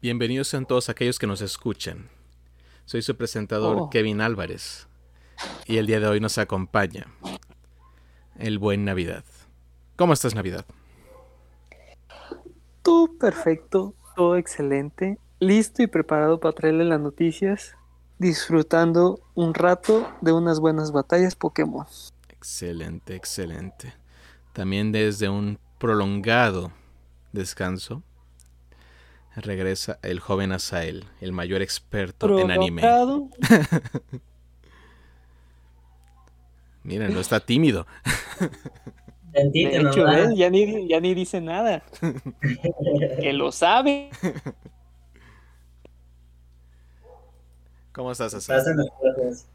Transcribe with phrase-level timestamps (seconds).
[0.00, 2.08] Bienvenidos a todos aquellos que nos escuchan.
[2.84, 3.90] Soy su presentador Oh.
[3.90, 4.86] Kevin Álvarez
[5.66, 7.08] y el día de hoy nos acompaña
[8.38, 9.24] el buen Navidad.
[9.96, 10.64] ¿Cómo estás Navidad?
[12.82, 17.74] Todo perfecto, todo excelente, listo y preparado para traerle las noticias,
[18.20, 21.86] disfrutando un rato de unas buenas batallas Pokémon.
[22.28, 23.94] Excelente, excelente.
[24.52, 26.70] También desde un prolongado
[27.32, 28.04] descanso
[29.40, 32.82] regresa el joven Asael, el mayor experto en anime.
[36.82, 37.86] Miren, no está tímido.
[39.32, 40.04] De hecho.
[40.04, 40.30] ¿ves?
[40.36, 41.82] ya, ni, ya ni dice nada.
[43.20, 44.10] que lo sabe.
[47.92, 48.60] ¿Cómo estás, Asael?
[48.60, 49.48] Pasan las cosas.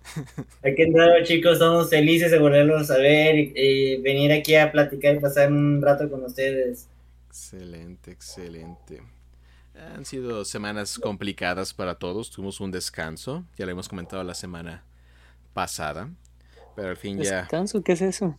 [0.63, 5.15] Aquí andamos, chicos, estamos felices de volverlos a ver y, y venir aquí a platicar
[5.15, 6.89] y pasar un rato con ustedes.
[7.29, 9.01] Excelente, excelente.
[9.75, 12.29] Han sido semanas complicadas para todos.
[12.29, 14.83] Tuvimos un descanso, ya lo hemos comentado la semana
[15.53, 16.09] pasada,
[16.75, 18.37] pero al fin ya, Descanso, ¿qué es eso?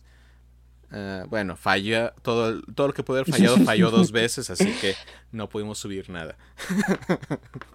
[0.91, 4.95] ah, bueno, falla todo, todo lo que pudo haber fallado falló dos veces, así que
[5.31, 6.37] no pudimos subir nada.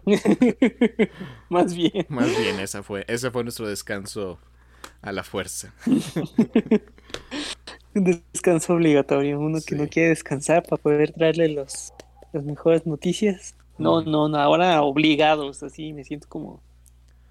[1.48, 2.06] Más bien.
[2.08, 4.38] Más bien, esa fue, ese fue nuestro descanso
[5.02, 5.74] a la fuerza.
[7.94, 9.40] Un descanso obligatorio.
[9.40, 11.92] Uno que no quiere descansar para poder traerle los,
[12.32, 13.54] las mejores noticias.
[13.78, 16.60] No, no, no, ahora obligados, así me siento como,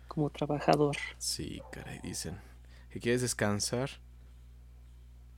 [0.07, 0.95] como trabajador.
[1.17, 2.37] Sí, caray, dicen.
[2.89, 3.89] ¿Que quieres descansar?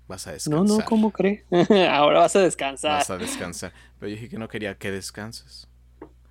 [0.08, 0.78] Vas a No, descansar.
[0.80, 1.46] no, ¿cómo cree?
[1.92, 3.00] ahora vas a descansar.
[3.00, 3.74] Vas a descansar.
[4.00, 5.68] Pero yo dije que no quería que descanses.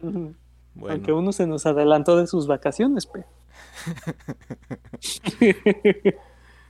[0.00, 0.34] Bueno.
[0.88, 3.24] Aunque uno se nos adelantó de sus vacaciones, pe.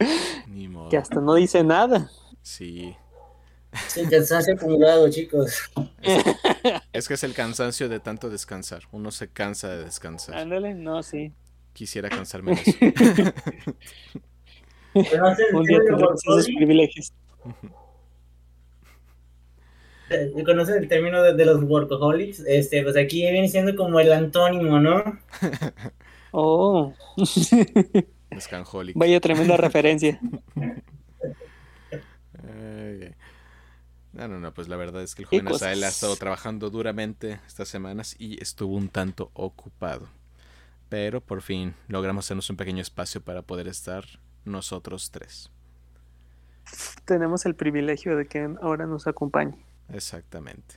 [0.48, 0.88] Ni modo.
[0.90, 2.10] que hasta no dice nada.
[2.42, 2.96] Sí.
[3.88, 5.70] Sí, cansancio acumulado, chicos.
[6.92, 8.82] Es que es el cansancio de tanto descansar.
[8.92, 10.36] Uno se cansa de descansar.
[10.36, 11.32] Ándale, no, sí.
[11.72, 12.72] Quisiera cansarme de eso.
[14.92, 17.12] ¿Conocen Un día esos privilegios.
[20.44, 22.40] ¿Conocen el término de, de los workaholics?
[22.40, 25.02] Este, pues aquí viene siendo como el antónimo, ¿no?
[26.32, 26.92] Oh,
[28.30, 28.96] Descanjólico.
[29.00, 30.20] vaya tremenda referencia.
[30.56, 30.72] Ay,
[33.02, 33.14] ay.
[34.20, 36.68] No, no, no, pues la verdad es que el ¿Qué joven Asael ha estado trabajando
[36.68, 40.08] duramente estas semanas y estuvo un tanto ocupado.
[40.90, 44.04] Pero por fin logramos hacernos un pequeño espacio para poder estar
[44.44, 45.50] nosotros tres.
[47.06, 49.54] Tenemos el privilegio de que ahora nos acompañe.
[49.88, 50.76] Exactamente.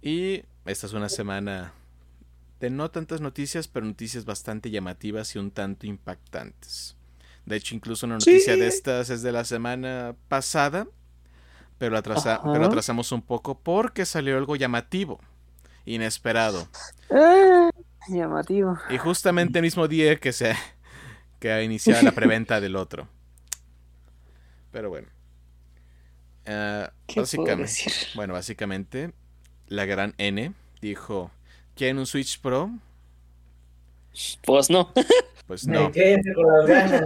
[0.00, 1.72] Y esta es una semana
[2.60, 6.96] de no tantas noticias, pero noticias bastante llamativas y un tanto impactantes.
[7.46, 8.30] De hecho, incluso una Sí.
[8.30, 10.86] noticia de estas es de la semana pasada,
[11.80, 15.18] pero, atrasa- pero atrasamos un poco porque salió algo llamativo,
[15.86, 16.68] inesperado.
[17.10, 17.70] Ah,
[18.06, 18.78] llamativo.
[18.90, 20.54] Y justamente el mismo día que se
[21.40, 23.08] que ha iniciado la preventa del otro.
[24.70, 25.08] Pero bueno.
[26.46, 27.92] Ah, ¿Qué puedo básicamente, decir?
[28.14, 29.12] bueno, básicamente,
[29.66, 30.52] la gran N
[30.82, 31.30] dijo,
[31.74, 32.70] ¿quieren un Switch Pro?
[34.44, 34.92] Pues no.
[35.46, 37.02] Pues no, con las ganas.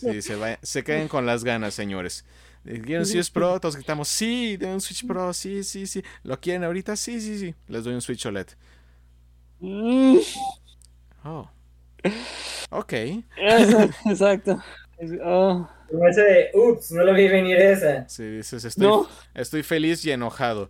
[0.00, 2.24] Sí, se, va- se caen con las ganas, señores.
[2.64, 3.58] ¿Quieren un Switch Pro?
[3.60, 6.02] Todos gritamos, sí, de un Switch Pro, sí, sí, sí.
[6.22, 6.96] ¿Lo quieren ahorita?
[6.96, 7.54] Sí, sí, sí.
[7.68, 8.48] Les doy un Switch OLED.
[11.24, 11.48] Oh.
[12.70, 12.92] Ok.
[14.06, 14.60] Exacto.
[14.98, 18.08] Es- oh, Como ese de, ups, no lo vi venir esa.
[18.08, 20.68] Sí, dices, estoy, no, estoy feliz y enojado.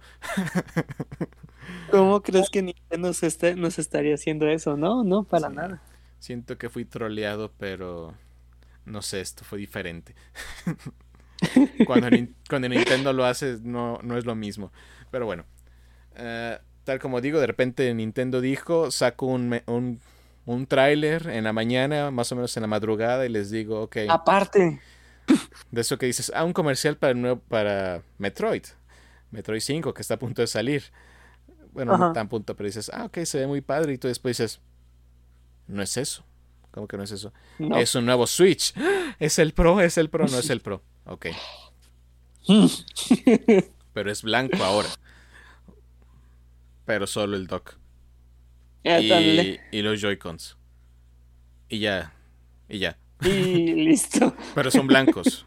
[1.91, 4.77] ¿cómo crees que Nintendo está- nos estaría haciendo eso?
[4.77, 5.55] No, no, para Sí.
[5.55, 5.83] nada.
[6.19, 8.15] Siento que fui troleado, pero
[8.85, 10.15] no sé, esto fue diferente.
[11.87, 14.73] Cuando, Nin- cuando Nintendo lo hace, no, no es lo mismo.
[15.11, 15.45] Pero bueno,
[16.17, 20.01] eh, tal como digo, de repente Nintendo dijo, saco un, un,
[20.47, 23.97] un tráiler en la mañana, más o menos en la madrugada, y les digo, ok,
[24.09, 24.81] Aparte,
[25.71, 28.65] de eso que dices, ah, un comercial para, el nuevo, para Metroid,
[29.31, 30.85] Metroid 5, que está a punto de salir.
[31.73, 34.37] Bueno, no tan punto, pero dices, ah, ok, se ve muy padre, y tú después
[34.37, 34.61] dices,
[35.67, 36.25] no es eso.
[36.71, 37.33] ¿Cómo que no es eso?
[37.59, 37.77] no.
[37.77, 38.75] Es un nuevo Switch.
[39.19, 40.83] Es el Pro, es el Pro, no es el Pro.
[41.05, 41.27] Ok.
[43.93, 44.89] Pero es blanco ahora.
[46.85, 47.75] Pero solo el dock.
[48.85, 50.57] Y los Joy-Cons.
[51.69, 52.13] Y ya.
[52.69, 52.99] Y ya.
[53.23, 54.35] Y listo.
[54.55, 55.47] Pero son blancos.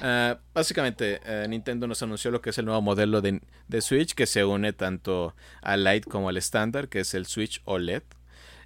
[0.00, 4.14] Ah, básicamente, eh, Nintendo nos anunció lo que es el nuevo modelo de, de Switch
[4.14, 8.02] que se une tanto al Lite como al estándar, que es el Switch OLED.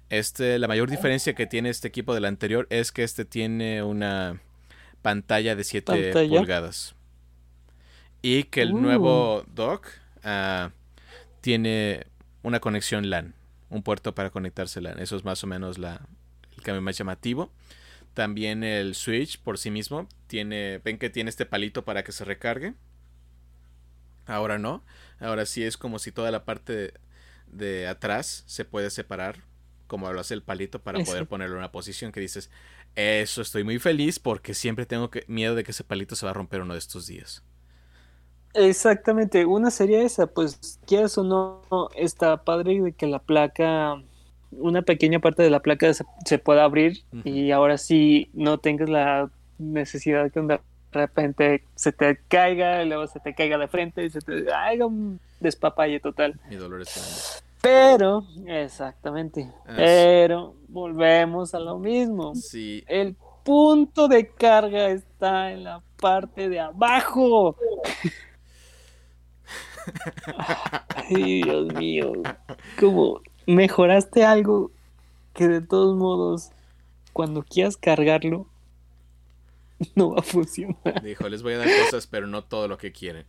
[0.09, 4.41] Este, la mayor diferencia que tiene este equipo del anterior es que este tiene una
[5.07, 6.37] pantalla de 7 ¿Pantalla?
[6.39, 6.93] pulgadas.
[8.21, 8.79] Y que el Uh.
[8.79, 9.87] nuevo dock
[10.23, 10.71] ah,
[11.39, 12.07] tiene
[12.43, 13.33] una conexión LAN,
[13.69, 14.99] un puerto para conectarse LAN.
[14.99, 16.01] Eso es más o menos la,
[16.57, 17.53] el cambio más llamativo.
[18.13, 22.25] También el Switch por sí mismo tiene, ven que tiene este palito para que se
[22.25, 22.73] recargue.
[24.25, 24.83] Ahora no,
[25.21, 26.93] ahora sí es como si toda la parte
[27.47, 29.37] de, atrás se puede separar,
[29.87, 32.49] como lo hace el palito para poder ponerlo en una posición que dices,
[32.97, 36.31] eso estoy muy feliz porque siempre tengo que, miedo de que ese palito se va
[36.31, 37.43] a romper uno de estos días.
[38.55, 44.01] Exactamente, una serie esa, pues quieras o no, está padre de que la placa,
[44.51, 49.29] una pequeña parte de la placa se, pueda abrir y ahora sí no tengas la
[49.59, 50.59] necesidad de que de
[50.91, 54.87] repente se te caiga, y luego se te caiga de frente y se te haga
[54.87, 56.39] un despapalle total.
[56.49, 57.46] Mi dolor es grande.
[57.61, 62.35] Pero, exactamente, ah, pero volvemos a lo mismo.
[62.35, 62.83] Sí.
[62.87, 67.57] El punto de carga está en la parte de abajo.
[71.09, 72.11] Ay, Dios mío.
[72.79, 74.71] Como mejoraste algo
[75.33, 76.51] que de todos modos,
[77.13, 78.47] cuando quieras cargarlo,
[79.95, 81.01] no va a funcionar.
[81.01, 83.25] Dijo, les voy a dar cosas, pero no todo lo que quieren.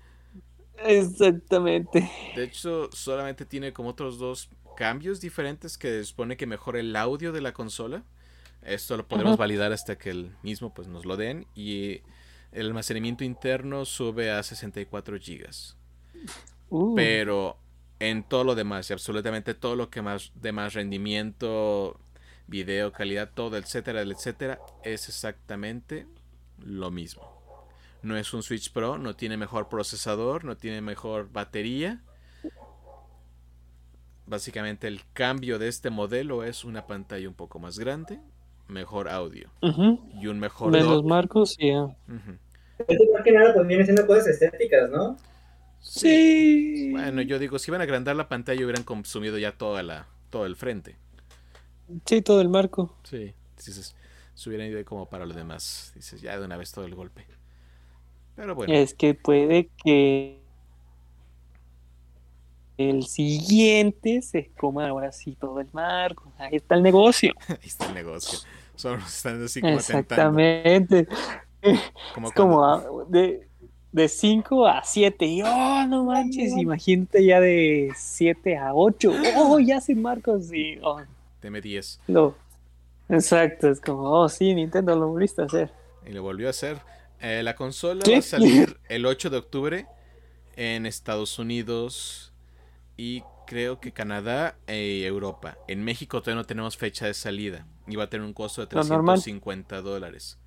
[0.84, 2.10] Exactamente.
[2.36, 7.32] De hecho, solamente tiene como otros dos cambios diferentes que supone que mejora el audio
[7.32, 8.04] de la consola.
[8.62, 11.46] Esto lo podemos validar hasta que el mismo pues nos lo den.
[11.54, 12.02] Y
[12.52, 15.76] el almacenamiento interno sube a 64 gigas.
[16.70, 16.94] Uh.
[16.94, 17.58] Pero
[18.00, 21.98] en todo lo demás, y absolutamente todo lo que más de más rendimiento,
[22.46, 26.06] video, calidad, todo, etcétera, etcétera, es exactamente
[26.58, 27.37] lo mismo.
[28.02, 32.02] No es un Switch Pro, no tiene mejor procesador, no tiene mejor batería.
[34.26, 38.20] Básicamente el cambio de este modelo es una pantalla un poco más grande,
[38.68, 39.50] mejor audio
[40.20, 40.70] y un mejor...
[40.70, 41.70] Menos marcos, sí.
[41.70, 45.16] Esto más que nada también siendo cosas estéticas, ¿no?
[45.80, 46.90] Sí.
[46.92, 50.46] Bueno, yo digo, si iban a agrandar la pantalla hubieran consumido ya toda la, todo
[50.46, 50.96] el frente.
[52.04, 52.94] Sí, todo el marco.
[53.04, 53.96] Sí, dices,
[54.34, 55.92] se hubieran ido como para lo demás.
[55.94, 57.26] Dices, ya de una vez todo el golpe.
[58.38, 58.72] Pero bueno.
[58.72, 60.38] Es que puede que
[62.76, 66.32] el siguiente se coma ahora sí todo el marco.
[66.38, 67.34] Ahí está el negocio.
[67.48, 68.38] Ahí está el negocio.
[68.76, 71.08] Solo están así como Exactamente.
[72.14, 73.48] Como es como de,
[73.90, 75.26] de 5 a 7.
[75.26, 79.12] Y oh, no manches, imagínate ya de 7 a 8.
[79.36, 80.52] Oh, ya sin marcos.
[80.52, 81.00] Y, oh.
[81.42, 82.02] Deme 10.
[82.06, 82.36] No.
[83.08, 85.72] Exacto, es como, oh, sí, Nintendo lo volviste a hacer.
[86.06, 86.78] Y lo volvió a hacer.
[87.20, 89.86] Eh, la consola va a salir el 8 de octubre
[90.56, 92.32] en Estados Unidos
[92.96, 95.56] y creo que Canadá y Europa.
[95.68, 98.66] En México todavía no tenemos fecha de salida y va a tener un costo de
[98.66, 100.38] 350 dólares.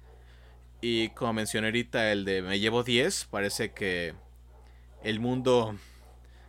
[0.82, 4.14] Y como mencioné ahorita, el de me llevo 10, parece que
[5.04, 5.76] el mundo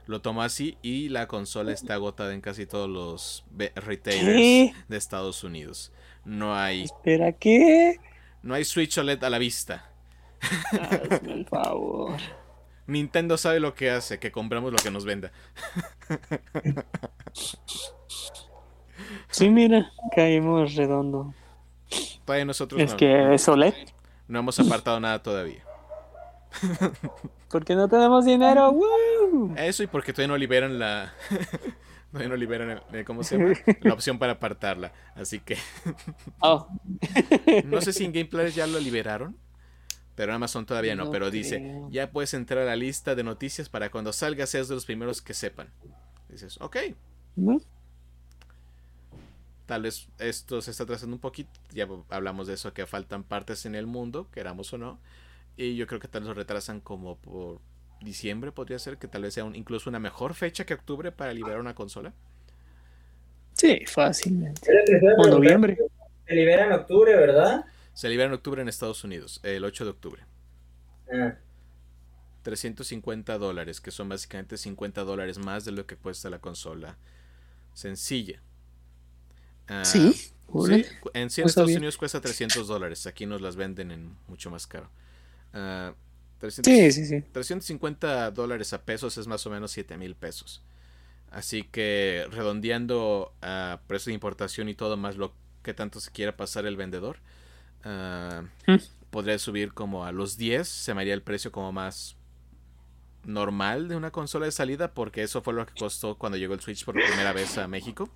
[0.07, 3.45] lo toma así y la consola está agotada en casi todos los
[3.77, 5.93] retailers de Estados Unidos.
[6.25, 6.85] No hay.
[6.85, 7.99] ¿Espera qué?
[8.43, 9.92] No hay Switch OLED a la vista.
[10.73, 12.17] Hazme el favor.
[12.87, 15.33] Nintendo sabe lo que hace, que compramos lo que nos venda.
[19.31, 21.35] Sí, mira, caímos redondo.
[22.25, 23.75] Todavía nosotros es que es OLED.
[24.29, 25.65] No hemos apartado nada todavía.
[27.49, 28.75] Porque no tenemos dinero.
[29.57, 31.13] Eso y porque todavía no liberan la.
[32.11, 33.55] todavía no liberan ¿cómo se llama?
[33.81, 34.93] la opción para apartarla.
[35.15, 35.57] Así que.
[36.41, 36.69] oh.
[37.65, 39.37] no sé si en Gameplay ya lo liberaron.
[40.15, 43.91] Pero Amazon todavía no, pero dice, ya puedes entrar a la lista de noticias para
[43.91, 45.69] cuando salga seas de los primeros que sepan.
[46.29, 46.77] Dices, ok.
[49.67, 53.65] Tal vez esto se está trazando un poquito, ya hablamos de eso, que faltan partes
[53.65, 54.99] en el mundo, queramos o no.
[55.57, 57.61] Y yo creo que tal vez lo retrasan como por
[58.03, 61.61] diciembre, podría ser, que tal vez sea incluso una mejor fecha que octubre para liberar
[61.61, 62.13] una consola.
[63.55, 64.71] Sí, fácilmente.
[65.19, 65.79] O noviembre.
[66.27, 67.65] Se libera en octubre, ¿verdad?
[67.95, 70.25] Se libera en octubre en Estados Unidos, el 8 de octubre.
[72.43, 73.39] 350 ah.
[73.39, 76.97] dólares, que son básicamente 50 dólares más de lo que cuesta la consola
[77.75, 78.41] sencilla.
[79.69, 80.33] Ah, sí,
[81.15, 84.91] en Estados Unidos cuesta 300 dólares, aquí nos las venden en mucho más caro.
[85.53, 90.63] 350 ah, dólares a pesos es más o menos 7 mil pesos.
[91.31, 95.33] Así que redondeando a precio de importación y todo más lo
[95.63, 97.19] que tanto se quiera pasar el vendedor,
[97.85, 98.45] Ah,
[99.11, 100.67] podría subir como a los 10.
[100.67, 102.17] Se me haría el precio como más
[103.25, 106.61] normal de una consola de salida porque eso fue lo que costó cuando llegó el
[106.61, 108.09] Switch por primera vez a México.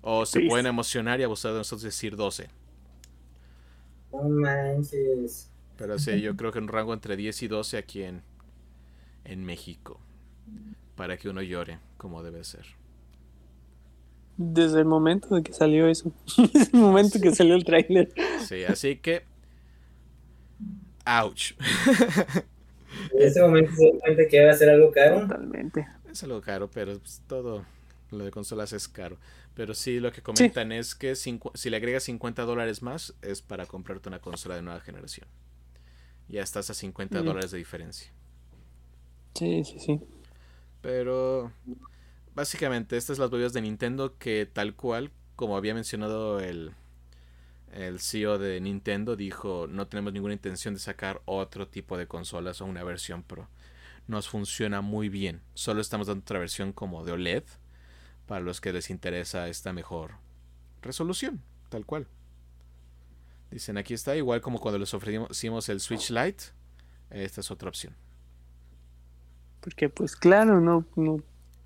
[0.00, 2.50] O se pueden emocionar y abusar de nosotros decir 12.
[5.76, 8.22] Pero sí, yo creo que un rango entre 10 y 12 aquí en,
[9.24, 10.00] en México.
[10.96, 12.66] Para que uno llore como debe ser.
[14.36, 16.12] Desde el momento de que salió eso.
[16.52, 18.12] Desde el momento que salió el tráiler.
[18.46, 19.24] Sí, así que.
[21.04, 21.52] ¡Ouch!
[23.12, 25.20] En ese momento se dio cuenta que iba a ser algo caro.
[25.22, 25.86] Totalmente.
[26.10, 27.64] Es algo caro, pero pues, todo
[28.10, 29.18] lo de consolas es caro.
[29.54, 33.66] Pero sí, lo que comentan es que si le agregas 50 dólares más, es para
[33.66, 35.26] comprarte una consola de nueva generación.
[36.28, 37.24] Ya estás a 50 mm.
[37.24, 38.12] dólares de diferencia.
[39.34, 40.00] Sí, sí, sí.
[40.80, 41.52] Pero
[42.34, 46.72] básicamente estas son las bobias de Nintendo que tal cual, como había mencionado el,
[47.72, 52.60] el CEO de Nintendo, dijo no tenemos ninguna intención de sacar otro tipo de consolas
[52.60, 53.48] o una versión Pro.
[54.08, 55.42] Nos funciona muy bien.
[55.54, 57.44] Solo estamos dando otra versión como de OLED
[58.26, 60.12] para los que les interesa esta mejor
[60.80, 62.08] resolución, tal cual.
[63.50, 66.44] Dicen aquí está, igual como cuando les ofrecimos el Switch Lite,
[67.10, 67.94] esta es otra opción.
[69.60, 70.84] Porque pues claro, no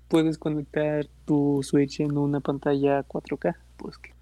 [0.07, 4.13] puedes conectar tu Switch en una pantalla 4K, pues que...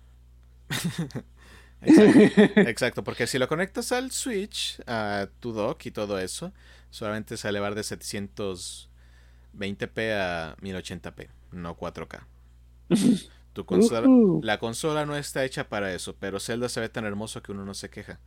[1.86, 6.52] Exacto, porque si lo conectas al Switch, a tu dock y todo eso,
[6.90, 8.88] solamente se va a elevar de 720p
[10.14, 12.26] a 1080p, no 4K.
[13.54, 14.06] Tu consola,
[14.42, 17.64] La consola no está hecha para eso, pero Zelda se ve tan hermoso que uno
[17.64, 18.20] no se queja.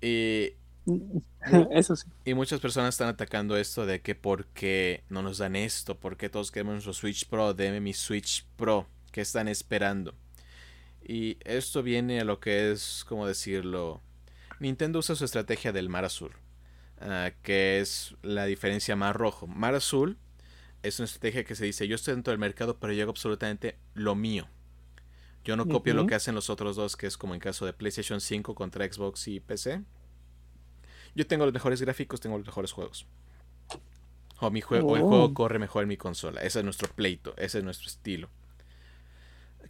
[0.00, 0.54] Y
[1.70, 2.08] Eso sí.
[2.24, 6.16] Y muchas personas están atacando esto de que por qué no nos dan esto, por
[6.16, 10.14] qué todos queremos nuestro Switch Pro, deme mi Switch Pro, ¿qué están esperando?
[11.02, 14.00] Y esto viene a lo que es, como decirlo,
[14.60, 16.32] Nintendo usa su estrategia del mar azul,
[17.00, 19.46] ah, que es la diferencia más rojo.
[19.46, 20.18] Mar azul
[20.82, 23.78] es una estrategia que se dice, yo estoy dentro del mercado, pero yo hago absolutamente
[23.94, 24.48] lo mío.
[25.44, 27.72] Yo no copio lo que hacen los otros dos, que es como en caso de
[27.72, 29.84] PlayStation 5 contra Xbox y PC
[31.16, 33.06] yo tengo los mejores gráficos, tengo los mejores juegos.
[34.38, 36.42] O mi juego, el juego corre mejor en mi consola.
[36.42, 38.28] Ese es nuestro pleito, ese es nuestro estilo.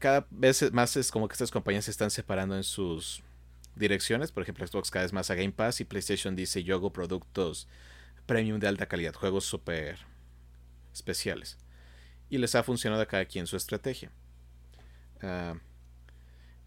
[0.00, 3.22] Cada vez más es como que estas compañías se están separando en sus
[3.76, 4.32] direcciones.
[4.32, 7.68] Por ejemplo, Xbox cada vez más a Game Pass y PlayStation dice yo hago productos
[8.26, 9.98] premium de alta calidad, juegos súper
[10.92, 11.58] especiales.
[12.28, 14.10] Y les ha funcionado a cada quien su estrategia.
[15.22, 15.54] Ah,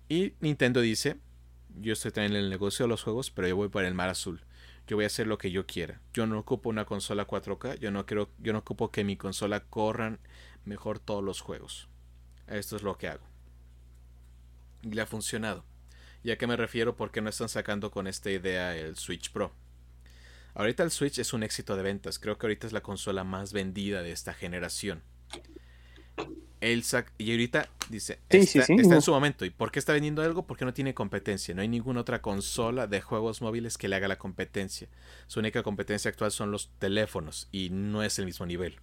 [0.07, 1.17] y Nintendo dice,
[1.81, 4.07] yo estoy también en el negocio de los juegos, pero yo voy por el mar
[4.07, 4.41] azul
[4.89, 6.01] yo voy a hacer lo que yo quiera.
[6.13, 9.59] Yo no ocupo una consola 4K, yo no quiero, yo no ocupo que mi consola
[9.59, 10.17] corran
[10.65, 11.87] mejor todos los juegos.
[12.47, 13.23] Esto es lo que hago.
[14.81, 15.63] Y le ha funcionado.
[16.23, 16.95] ¿Y a qué me refiero?
[16.95, 19.53] Porque no están sacando con esta idea el Switch Pro.
[20.55, 22.17] Ahorita el Switch es un éxito de ventas.
[22.17, 25.03] Creo que ahorita es la consola más vendida de esta generación
[27.17, 29.45] y ahorita dice, está, en su momento.
[29.45, 30.45] ¿Y por qué está vendiendo algo?
[30.45, 31.55] Porque no tiene competencia.
[31.55, 34.89] No hay ninguna otra consola de juegos móviles que le haga la competencia.
[35.27, 38.77] Su única competencia actual son los teléfonos y no es el mismo nivel.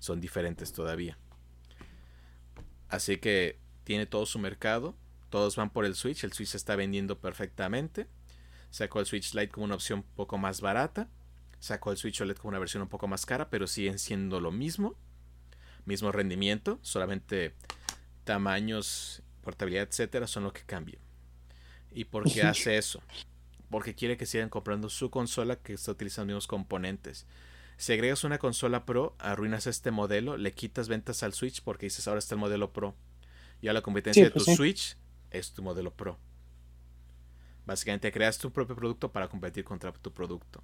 [0.00, 1.18] Son diferentes todavía.
[2.88, 4.96] Así que tiene todo su mercado.
[5.30, 6.24] Todos van por el Switch.
[6.24, 8.08] El Switch se está vendiendo perfectamente.
[8.70, 11.08] Sacó el Switch Lite como una opción un poco más barata.
[11.60, 14.50] Sacó el Switch OLED como una versión un poco más cara, pero siguen siendo lo
[14.50, 14.96] mismo
[15.84, 17.54] mismo rendimiento, solamente
[18.24, 21.00] tamaños, portabilidad, etcétera, son lo que cambian.
[21.92, 23.02] ¿Y por qué hace eso?
[23.68, 27.26] Porque quiere que sigan comprando su consola que está utilizando los componentes.
[27.76, 32.06] Si agregas una consola Pro, arruinas este modelo, le quitas ventas al Switch porque dices
[32.06, 32.94] ahora está el modelo Pro.
[33.62, 34.96] Y ahora la competencia de tu pues Switch
[35.30, 36.18] es tu modelo Pro.
[37.66, 40.62] Básicamente creas tu propio producto para competir contra tu producto.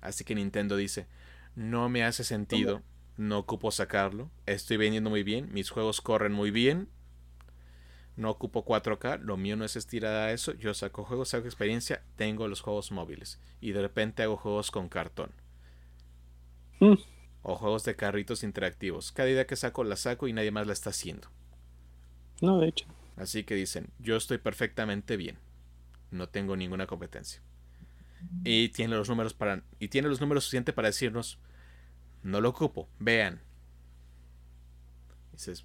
[0.00, 1.06] Así que Nintendo dice,
[1.54, 2.82] no me hace sentido
[3.18, 4.30] no ocupo sacarlo.
[4.46, 6.88] Estoy vendiendo muy bien, mis juegos corren muy bien.
[8.16, 10.54] No ocupo 4K, lo mío no es estirar a eso.
[10.54, 13.38] Yo saco juegos, saco experiencia, tengo los juegos móviles.
[13.60, 15.32] Y de repente hago juegos con cartón.
[16.80, 16.94] Mm.
[17.42, 19.12] O juegos de carritos interactivos.
[19.12, 21.28] Cada idea que saco la saco y nadie más la está haciendo.
[22.40, 22.86] No, de hecho.
[23.16, 25.38] Así que dicen, yo estoy perfectamente bien.
[26.10, 27.42] No tengo ninguna competencia.
[28.44, 29.62] Y tiene los números para.
[29.78, 31.38] Y tiene los números suficientes para decirnos
[32.22, 33.40] no lo ocupo, vean.
[35.32, 35.64] Dices,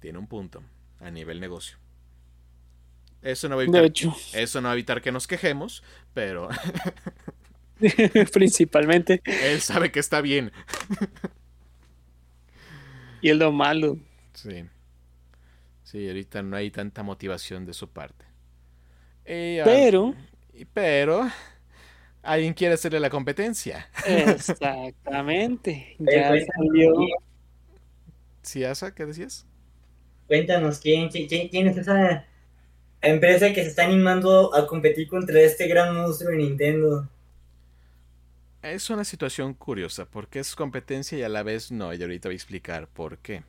[0.00, 0.62] tiene un punto
[1.00, 1.78] a nivel negocio.
[3.22, 3.84] Eso no va a evitar,
[4.34, 5.82] Eso no va a evitar que nos quejemos,
[6.12, 6.48] pero...
[8.32, 9.22] Principalmente.
[9.24, 10.52] Él sabe que está bien.
[13.20, 13.98] y es lo malo.
[14.34, 14.64] Sí.
[15.82, 18.26] Sí, ahorita no hay tanta motivación de su parte.
[19.24, 20.14] pero...
[20.72, 21.30] pero
[22.24, 23.88] alguien quiere hacerle la competencia.
[24.06, 25.96] Exactamente.
[25.98, 26.92] ya salió.
[28.42, 28.94] ¿Sí, Asa?
[28.94, 29.46] ¿Qué decías?
[30.26, 32.26] Cuéntanos, ¿quién, quién, es esa
[33.02, 37.08] empresa que se está animando a competir contra este gran monstruo de Nintendo?
[38.62, 42.34] Es una situación curiosa, porque es competencia y a la vez no, y ahorita voy
[42.34, 43.42] a explicar por qué.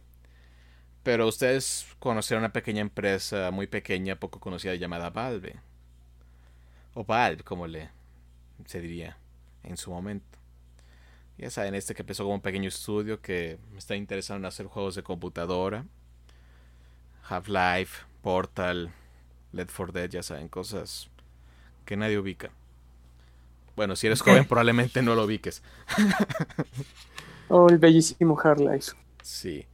[1.03, 5.55] Pero ustedes conocieron una pequeña empresa muy pequeña, poco conocida, llamada Valve.
[6.94, 7.89] O Valve, como le
[8.65, 9.17] se diría
[9.63, 10.38] en su momento.
[11.38, 14.67] Ya saben, este que empezó como un pequeño estudio que me está interesado en hacer
[14.67, 15.85] juegos de computadora.
[17.27, 18.91] Half-Life, Portal,
[19.51, 21.09] Left 4 Dead, ya saben, cosas
[21.85, 22.51] que nadie ubica.
[23.75, 25.62] Bueno, si eres joven probablemente no lo ubiques.
[27.50, 28.91] oh, el bellísimo Half-Life.
[29.21, 29.65] Sí.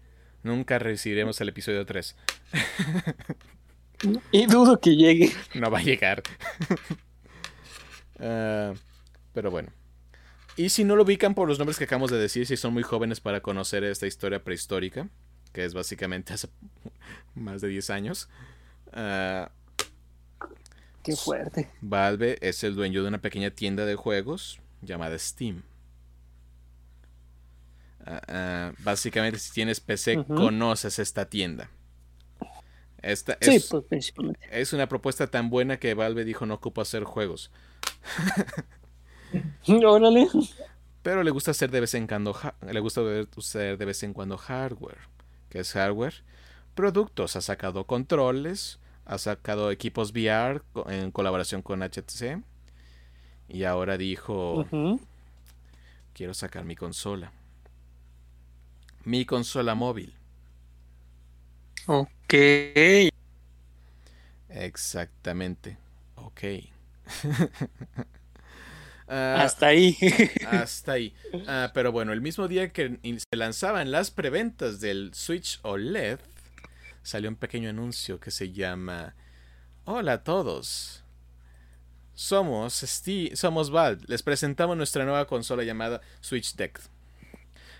[0.43, 2.15] Nunca recibiremos el episodio 3.
[4.31, 5.31] y dudo que llegue.
[5.53, 6.23] No va a llegar.
[8.21, 8.73] Ah,
[9.33, 9.69] pero bueno.
[10.57, 12.83] Y si no lo ubican por los nombres que acabamos de decir, si son muy
[12.83, 15.09] jóvenes para conocer esta historia prehistórica,
[15.53, 16.49] que es básicamente hace
[17.35, 18.29] más de 10 años.
[18.87, 19.47] Uh,
[21.03, 21.69] Qué fuerte.
[21.81, 25.63] Valve es el dueño de una pequeña tienda de juegos llamada Steam.
[28.01, 31.69] Uh, básicamente, si tienes PC, conoces esta tienda.
[33.01, 34.47] Esta sí, es, pues principalmente.
[34.51, 37.51] Es una propuesta tan buena que Valve dijo no ocupo hacer juegos.
[39.67, 40.27] Órale.
[41.01, 43.01] Pero le gusta hacer de vez en cuando le gusta
[43.37, 44.99] hacer de vez en cuando hardware.
[45.49, 46.23] ¿Qué es hardware?
[46.75, 47.35] Productos.
[47.35, 52.43] Ha sacado controles, ha sacado equipos VR en colaboración con HTC.
[53.49, 54.65] Y ahora dijo,
[56.13, 57.31] quiero sacar mi consola.
[59.03, 60.15] Mi consola móvil.
[61.87, 62.33] Ok.
[64.49, 65.77] Exactamente.
[66.15, 66.43] Ok.
[69.13, 69.97] Ah, hasta ahí.
[70.49, 71.13] hasta ahí.
[71.45, 76.19] Ah, pero bueno, el mismo día que se lanzaban las preventas del Switch OLED,
[77.03, 79.13] salió un pequeño anuncio que se llama
[79.83, 81.03] Hola a todos.
[82.13, 84.01] Somos Steve, somos Valve.
[84.07, 86.79] Les presentamos nuestra nueva consola llamada Switch Deck.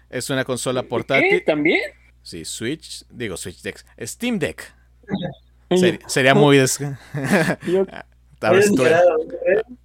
[0.09, 1.29] Es una consola portátil.
[1.29, 1.39] ¿Qué?
[1.39, 1.79] ¿También?
[2.23, 4.73] Sí, Switch, digo Switch Deck, Steam Deck.
[6.07, 6.77] sería muy des...
[8.41, 8.95] Ahora sí, tuve,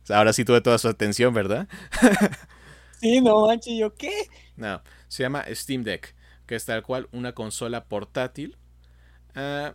[0.08, 1.68] ahora sí tuve toda su atención, ¿verdad?
[3.00, 4.12] sí, no manches, ¿yo qué?
[4.56, 6.14] No, se llama Steam Deck,
[6.46, 8.56] que es tal cual una consola portátil
[9.36, 9.74] uh,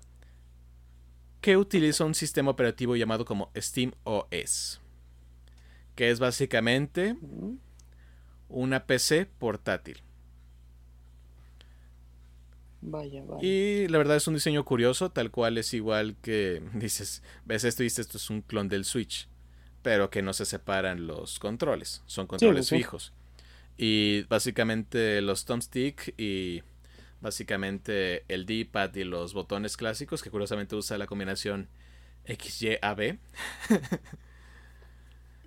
[1.42, 4.80] que utiliza un sistema operativo llamado como Steam OS,
[5.96, 7.16] que es básicamente
[8.50, 10.02] una PC portátil.
[12.82, 13.48] Vaya, vaya.
[13.48, 17.84] Y la verdad es un diseño curioso, tal cual es igual que dices, ves esto
[17.84, 19.28] y dices, esto es un clon del Switch,
[19.82, 23.14] pero que no se separan los controles, son controles fijos.
[23.78, 26.62] Y básicamente los thumbstick y
[27.22, 31.70] básicamente el D-pad y los botones clásicos, que curiosamente usa la combinación
[32.26, 33.18] XYAB.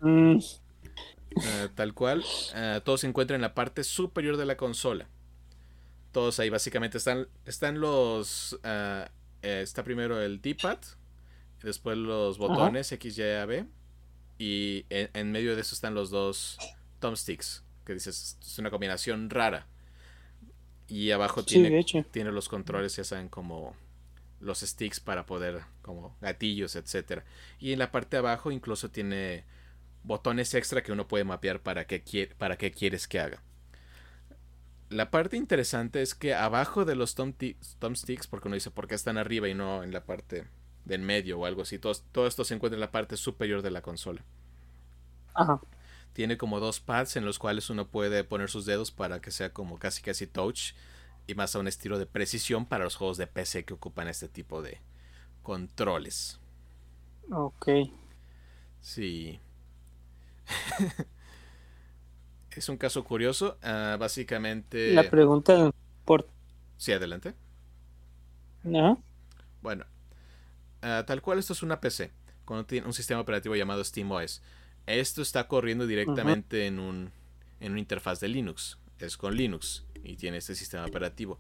[0.01, 0.37] mm.
[0.37, 5.09] uh, tal cual, uh, todo se encuentra en la parte superior de la consola
[6.15, 9.07] todos ahí básicamente están están los uh,
[9.43, 10.79] eh, está primero el D-pad
[11.63, 12.95] después los botones Ajá.
[12.95, 13.67] X Y A B
[14.39, 16.57] y en, en, medio de eso están los dos
[17.01, 19.67] thumbsticks que dices es una combinación rara.
[20.87, 23.75] Y abajo sí, tiene tiene los controles ya saben como
[24.41, 27.25] los sticks para poder como gatillos etcétera.
[27.59, 29.45] Y en la parte de abajo incluso tiene
[30.03, 33.43] botones extra que uno puede mapear para qué para qué quieres que haga
[34.91, 39.19] la parte interesante es que abajo de los thumbsticks, porque uno dice por qué están
[39.19, 40.47] arriba y no en la parte
[40.85, 43.71] del medio o algo así, todo, todo esto se encuentra en la parte superior de
[43.71, 44.25] la consola.
[45.35, 45.61] Ajá.
[46.13, 49.53] Tiene como dos pads en los cuales uno puede poner sus dedos para que sea
[49.53, 50.75] como casi casi touch
[51.27, 54.29] y más a un estilo de precisión para los juegos de PC que ocupan este
[54.29, 54.81] tipo de
[55.43, 56.39] controles.
[57.31, 57.69] Ok.
[58.81, 59.41] Sí.
[62.61, 63.59] es un caso curioso.
[63.63, 64.93] Uh, básicamente.
[64.93, 65.71] La pregunta
[66.05, 66.29] por.
[66.77, 67.35] Sí, adelante.
[68.63, 69.03] No.
[69.63, 69.85] Bueno,
[70.83, 72.13] uh, tal cual esto es una PC
[72.45, 74.43] con un sistema operativo llamado SteamOS.
[74.87, 76.67] Esto está corriendo directamente uh -huh.
[76.67, 77.11] en un
[77.61, 78.79] en una interfaz de Linux.
[78.99, 81.39] Es con Linux y tiene este sistema operativo.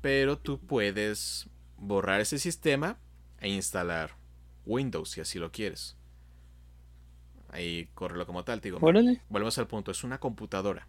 [0.00, 2.98] Pero tú puedes borrar ese sistema
[3.40, 4.16] e instalar
[4.66, 5.96] Windows si así lo quieres
[7.54, 8.60] ahí correrlo como tal.
[8.60, 9.22] Digo, Órale.
[9.28, 10.86] volvemos al punto, es una computadora.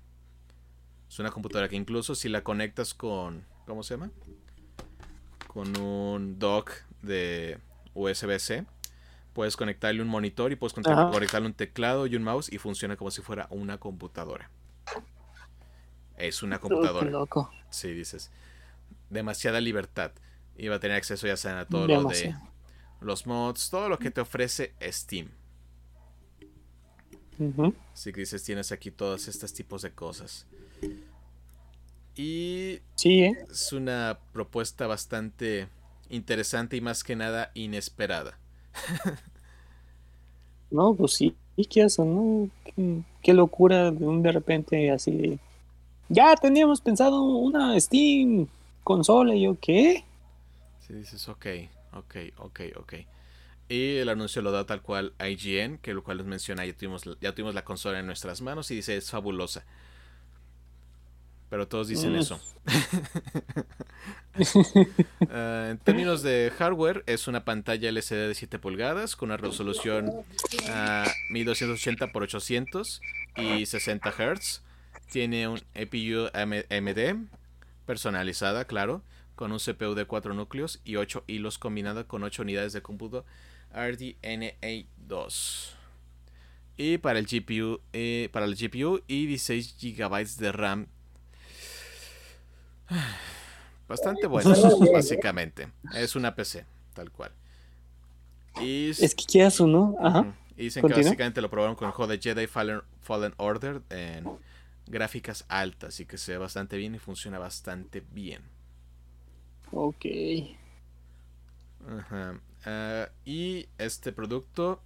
[1.07, 4.11] Es una computadora que incluso si la conectas con, ¿cómo se llama?
[5.47, 7.59] Con un dock de
[7.93, 8.65] USB-C,
[9.33, 13.11] puedes conectarle un monitor y puedes conectarle, un teclado y un mouse y funciona como
[13.11, 14.49] si fuera una computadora.
[16.17, 17.07] Es una computadora.
[17.07, 17.51] Oh, loco.
[17.69, 18.31] Sí, dices.
[19.09, 20.11] Demasiada libertad.
[20.57, 22.39] Y va a tener acceso ya sea a todo Demasiado.
[22.39, 22.55] lo de
[23.05, 25.29] los mods, todo lo que te ofrece Steam.
[27.39, 27.73] Uh -huh.
[27.93, 30.45] Así que dices, tienes aquí todos estos tipos de cosas.
[32.15, 33.45] Y sí, ¿eh?
[33.51, 35.67] es una propuesta bastante
[36.09, 38.37] interesante y más que nada inesperada.
[40.71, 42.49] no, pues sí, ¿y qué eso, no?
[43.21, 45.39] Qué, locura de un de repente así.
[46.07, 48.47] Ya teníamos pensado una Steam
[48.83, 50.03] consola y yo, ¿qué?
[50.87, 51.45] Sí, dices, ok,
[51.93, 52.93] ok, ok, ok.
[53.67, 57.03] Y el anuncio lo da tal cual IGN, que lo cual les menciona, ya tuvimos,
[57.19, 59.65] ya tuvimos la consola en nuestras manos y dice, es fabulosa.
[61.49, 62.15] Pero todos dicen mm.
[62.15, 62.39] eso.
[65.29, 70.11] Ah, en términos de hardware, es una pantalla LCD de 7 pulgadas con una resolución
[71.29, 73.01] 1280 x 800
[73.37, 74.61] y 60 Hz.
[75.09, 77.27] Tiene un EPU AMD
[77.85, 79.03] personalizada, claro,
[79.35, 83.25] con un CPU de 4 núcleos y 8 hilos combinada con 8 unidades de cómputo
[83.75, 85.75] RDNA 2.
[86.77, 90.87] Y para el GPU, eh, para el GPU y 16 GB de RAM
[93.87, 94.53] Bastante bueno,
[94.93, 95.69] básicamente.
[95.93, 97.31] Es una PC, tal cual.
[98.61, 99.95] Y, es que quieras o no.
[99.99, 100.33] Ajá.
[100.57, 104.25] Y dicen que básicamente lo probaron con el juego de Jedi Fallen, Fallen Order en
[104.87, 108.41] gráficas altas y que se ve bastante bien y funciona bastante bien.
[109.71, 110.05] Ok.
[111.87, 112.39] Ajá.
[112.65, 114.81] Ah, y este producto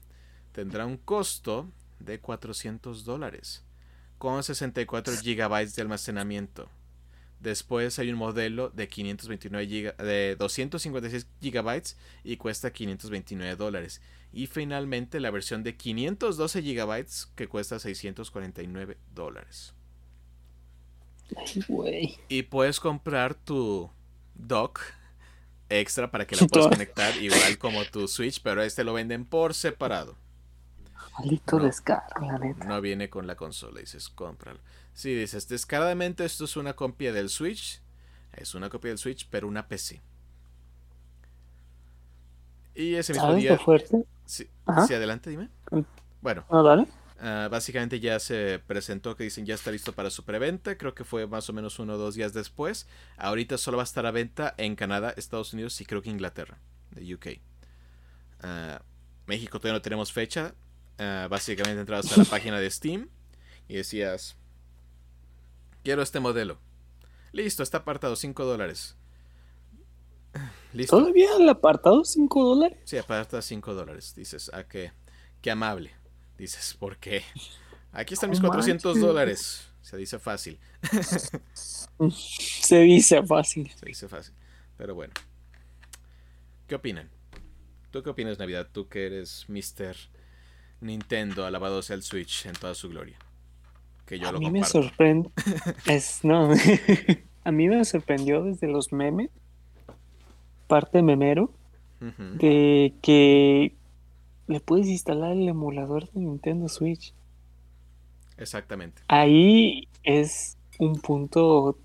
[0.51, 3.63] tendrá un costo de 400 dólares
[4.17, 6.69] con 64 gigabytes de almacenamiento.
[7.39, 14.01] Después hay un modelo de 529 de 256 GB y cuesta 529 dólares.
[14.33, 19.73] Y finalmente la versión de 512 GB que cuesta 649 dólares.
[22.27, 23.89] Y puedes comprar tu
[24.35, 24.81] dock
[25.69, 29.53] extra para que la puedas conectar igual como tu Switch, pero este lo venden por
[29.53, 30.17] separado.
[31.17, 32.65] Maldito descaro, la neta.
[32.65, 34.60] No viene con la consola, dices, cómpralo.
[34.93, 37.82] Si dices, descaradamente esto es una copia del Switch,
[38.34, 40.01] es una copia del Switch, pero una PC.
[42.75, 43.58] Y ese mismo día...
[43.58, 44.05] fuerte?
[44.25, 45.49] Sí, adelante, dime.
[46.21, 46.45] Bueno.
[47.21, 50.77] Ah, básicamente ya se presentó que dicen ya está listo para su preventa.
[50.77, 52.88] Creo que fue más o menos uno o dos días después.
[53.17, 56.60] Ahorita solo va a estar a venta en Canadá, Estados Unidos y creo que Inglaterra,
[56.91, 57.27] de UK.
[58.41, 58.82] Ah,
[59.27, 60.55] México todavía no tenemos fecha.
[60.97, 63.10] Ah, básicamente entrabas a la página de Steam
[63.67, 64.38] y decías
[65.84, 66.58] Quiero este modelo.
[67.32, 68.95] Listo, está apartado, 5 dólares.
[70.73, 70.97] ¿Listo?
[70.97, 72.77] ¿Todavía el apartado 5 dólares?
[72.86, 74.13] Sí, aparta 5 dólares.
[74.15, 74.93] Dices, ¿a qué?
[75.41, 75.98] Qué amable.
[76.39, 77.21] Dices, ¿por qué?
[77.91, 79.69] Aquí están mis 400 dólares.
[79.82, 80.60] Se dice fácil.
[81.54, 83.71] Se dice fácil.
[83.71, 84.34] Se dice fácil.
[84.78, 85.13] Pero bueno.
[86.67, 87.10] ¿Qué opinan?
[87.91, 88.69] ¿Tú qué opinas, Navidad?
[88.71, 89.95] Tú que eres Mr.
[90.82, 93.19] Nintendo, alabado sea el Switch en toda su gloria
[94.25, 95.30] a mí me sorprende.
[95.86, 96.49] es, no.
[97.43, 99.30] a mí me sorprendió desde los memes,
[100.67, 101.54] parte memero,
[101.99, 103.75] de que
[104.49, 107.13] le puedes instalar el emulador de Nintendo Switch.
[108.35, 109.03] Exactamente.
[109.07, 111.77] Ahí es un punto,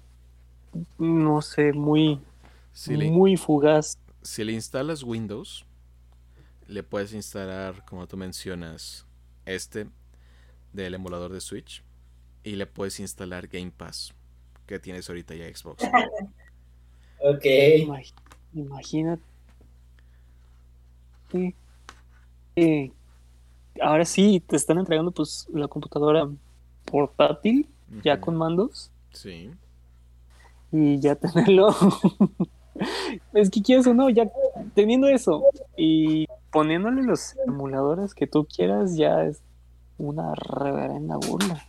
[0.99, 2.19] no sé, muy,
[2.89, 3.99] muy fugaz.
[4.23, 5.67] Si le instalas Windows,
[6.67, 9.05] le puedes instalar, como tú mencionas,
[9.45, 9.87] este
[10.73, 11.83] del emulador de Switch
[12.45, 14.15] y le puedes instalar Game Pass
[14.67, 15.85] que tienes ahorita ya Xbox.
[17.21, 17.45] ok.
[18.55, 19.23] Imagínate.
[23.81, 26.29] Ahora sí, te están entregando pues la computadora
[26.85, 27.69] portátil,
[28.03, 28.91] ya con mandos.
[29.13, 29.51] Sí.
[30.73, 31.75] Y ya tenerlo.
[33.33, 34.31] es que quieres o no, ya
[34.75, 35.45] teniendo eso
[35.77, 39.41] y poniéndole los emuladores que tú quieras, ya es
[39.99, 41.65] una reverenda burla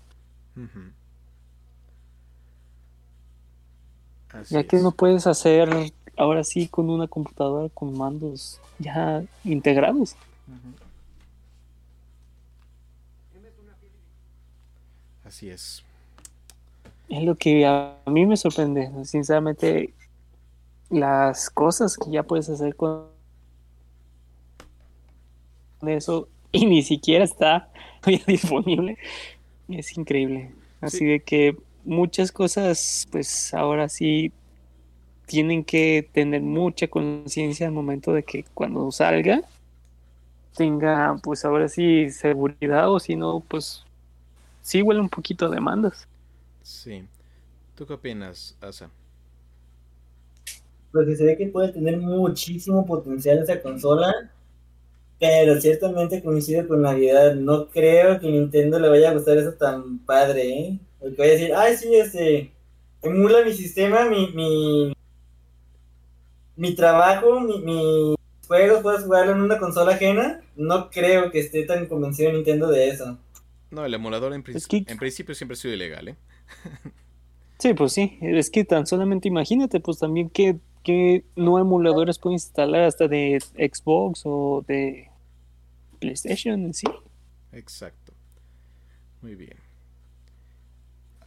[4.50, 5.70] ya que no puedes hacer
[6.18, 10.16] ahora sí con una computadora con mandos ya integrados.
[15.24, 15.84] Así es.
[17.10, 19.94] Es lo que a mí me sorprende, sinceramente,
[20.90, 23.08] las cosas que ya puedes hacer con
[25.82, 27.70] eso y ni siquiera está
[28.28, 28.98] disponible
[29.68, 30.52] es increíble.
[30.82, 34.32] Así de que muchas cosas, pues ahora sí
[35.26, 39.42] tienen que tener mucha conciencia al momento de que cuando salga
[40.56, 43.84] tenga, pues ahora sí, seguridad o si no, pues
[44.62, 46.08] sí huele un poquito de demandas.
[46.64, 47.06] Sí.
[47.76, 48.90] ¿Tú qué opinas, Asa?
[50.92, 54.32] Pues se ve que puede tener muchísimo potencial esa consola
[55.20, 57.36] pero ciertamente coincide con Navidad.
[57.36, 60.80] No creo que Nintendo le vaya a gustar eso tan padre, ¿eh?
[61.00, 62.52] Porque voy a decir, ay, sí, este.
[63.02, 64.94] emula mi sistema, mi, mi,
[66.56, 71.64] mi trabajo, mi, mi juegos, puedes jugarlo en una consola ajena, no creo que esté
[71.66, 73.18] tan convencido Nintendo de eso.
[73.72, 76.16] No, el emulador en, en principio siempre ha sido ilegal, ¿eh?
[77.60, 82.34] sí, pues sí, es que tan solamente imagínate, pues también que, que no emuladores puedo
[82.34, 85.10] instalar hasta de Xbox o de
[86.00, 86.88] PlayStation en sí.
[87.52, 88.14] Exacto.
[89.22, 89.58] Muy bien.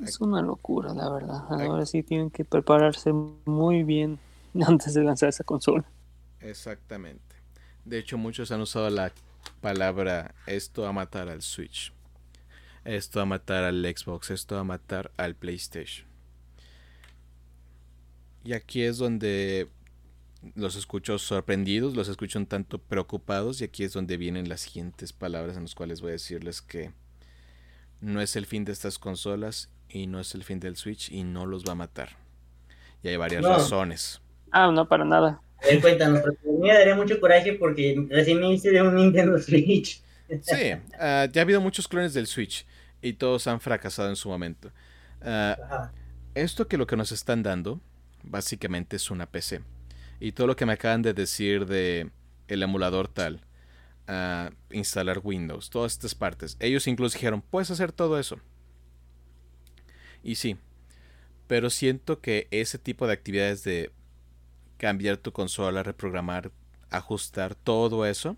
[0.04, 1.44] Es una locura, la verdad.
[1.50, 4.18] Ahora sí tienen que prepararse muy bien
[4.66, 5.84] antes de lanzar esa consola.
[6.40, 7.36] Exactamente.
[7.84, 9.12] De hecho, muchos han usado la
[9.60, 11.92] palabra esto a matar al Switch.
[12.84, 14.30] Esto a matar al Xbox.
[14.30, 16.06] Esto a matar al PlayStation.
[18.44, 19.68] Y aquí es donde
[20.54, 25.12] los escucho sorprendidos, los escucho un tanto preocupados y aquí es donde vienen las siguientes
[25.12, 26.92] palabras en las cuales voy a decirles que
[28.00, 31.24] no es el fin de estas consolas y no es el fin del Switch y
[31.24, 32.16] no los va a matar.
[33.02, 34.20] Y hay varias razones.
[34.50, 35.42] Ah, no, para nada.
[35.62, 38.94] Eh, cuéntanos, porque a mí me daría mucho coraje porque recién me hice de un
[38.94, 40.02] Nintendo Switch.
[40.42, 42.66] Sí, ah, ya ha habido muchos clones del Switch
[43.00, 44.70] y todos han fracasado en su momento.
[45.22, 45.90] Ah,
[46.34, 47.80] esto que lo que nos están dando
[48.22, 49.62] básicamente es una PC.
[50.20, 52.10] Y todo lo que me acaban de decir de
[52.48, 53.40] el emulador tal,
[54.06, 58.38] ah, instalar Windows, todas estas partes, ellos incluso dijeron, puedes hacer todo eso.
[60.22, 60.56] Y sí,
[61.46, 63.92] pero siento que ese tipo de actividades de
[64.78, 66.50] cambiar tu consola, reprogramar,
[66.90, 68.36] ajustar, todo eso,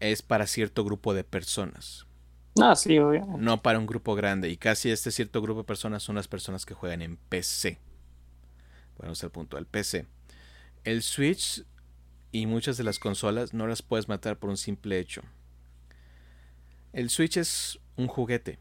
[0.00, 2.06] es para cierto grupo de personas.
[2.60, 3.40] Ah, sí, obviamente.
[3.40, 4.48] No para un grupo grande.
[4.50, 7.78] Y casi este cierto grupo de personas son las personas que juegan en PC.
[8.98, 10.06] Bueno, es el punto, el PC.
[10.84, 11.64] El Switch
[12.32, 15.22] y muchas de las consolas no las puedes matar por un simple hecho.
[16.92, 18.58] El Switch es un juguete.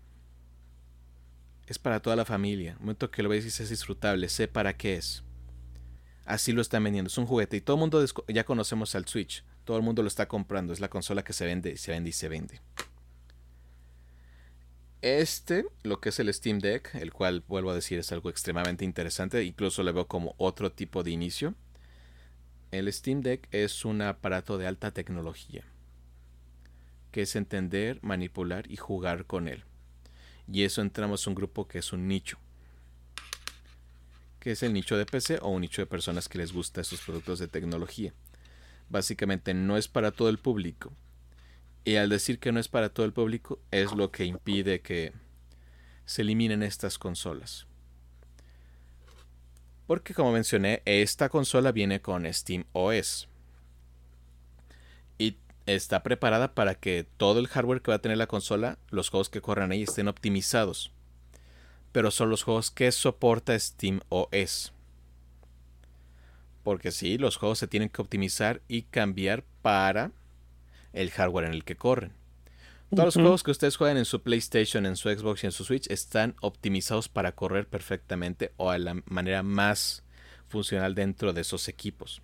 [1.67, 2.73] Es para toda la familia.
[2.79, 5.23] Un momento que lo veis y es disfrutable, sé para qué es.
[6.29, 7.07] Así lo están vendiendo.
[7.07, 7.57] Es un juguete.
[7.57, 9.43] Y todo el mundo ya conocemos al Switch.
[9.65, 10.73] Todo el mundo lo está comprando.
[10.73, 12.61] Es la consola que se vende, se vende y se vende.
[15.01, 18.85] Este, lo que es el Steam Deck, el cual vuelvo a decir es algo extremadamente
[18.85, 21.55] interesante, incluso le veo como otro tipo de inicio.
[22.69, 25.63] El Steam Deck es un aparato de alta tecnología,
[27.11, 29.63] que es entender, manipular y jugar con él.
[30.51, 32.37] Y eso entramos a un grupo que es un nicho
[34.39, 37.01] que es el nicho de PC o un nicho de personas que les gusta esos
[37.01, 38.13] productos de tecnología.
[38.89, 40.93] Básicamente no es para todo el público.
[41.85, 45.13] Y al decir que no es para todo el público es lo que impide que
[46.05, 47.67] se eliminen estas consolas.
[49.85, 53.27] Porque como mencioné, esta consola viene con Steam OS.
[55.17, 59.09] Y está preparada para que todo el hardware que va a tener la consola, los
[59.09, 60.91] juegos que corran ahí estén optimizados
[61.91, 64.73] pero son los juegos que soporta Steam OS.
[66.63, 70.11] Porque sí, los juegos se tienen que optimizar y cambiar para
[70.93, 72.13] el hardware en el que corren.
[72.89, 75.63] Todos los juegos que ustedes juegan en su PlayStation, en su Xbox y en su
[75.63, 80.03] Switch están optimizados para correr perfectamente o a la manera más
[80.47, 82.23] funcional dentro de esos equipos.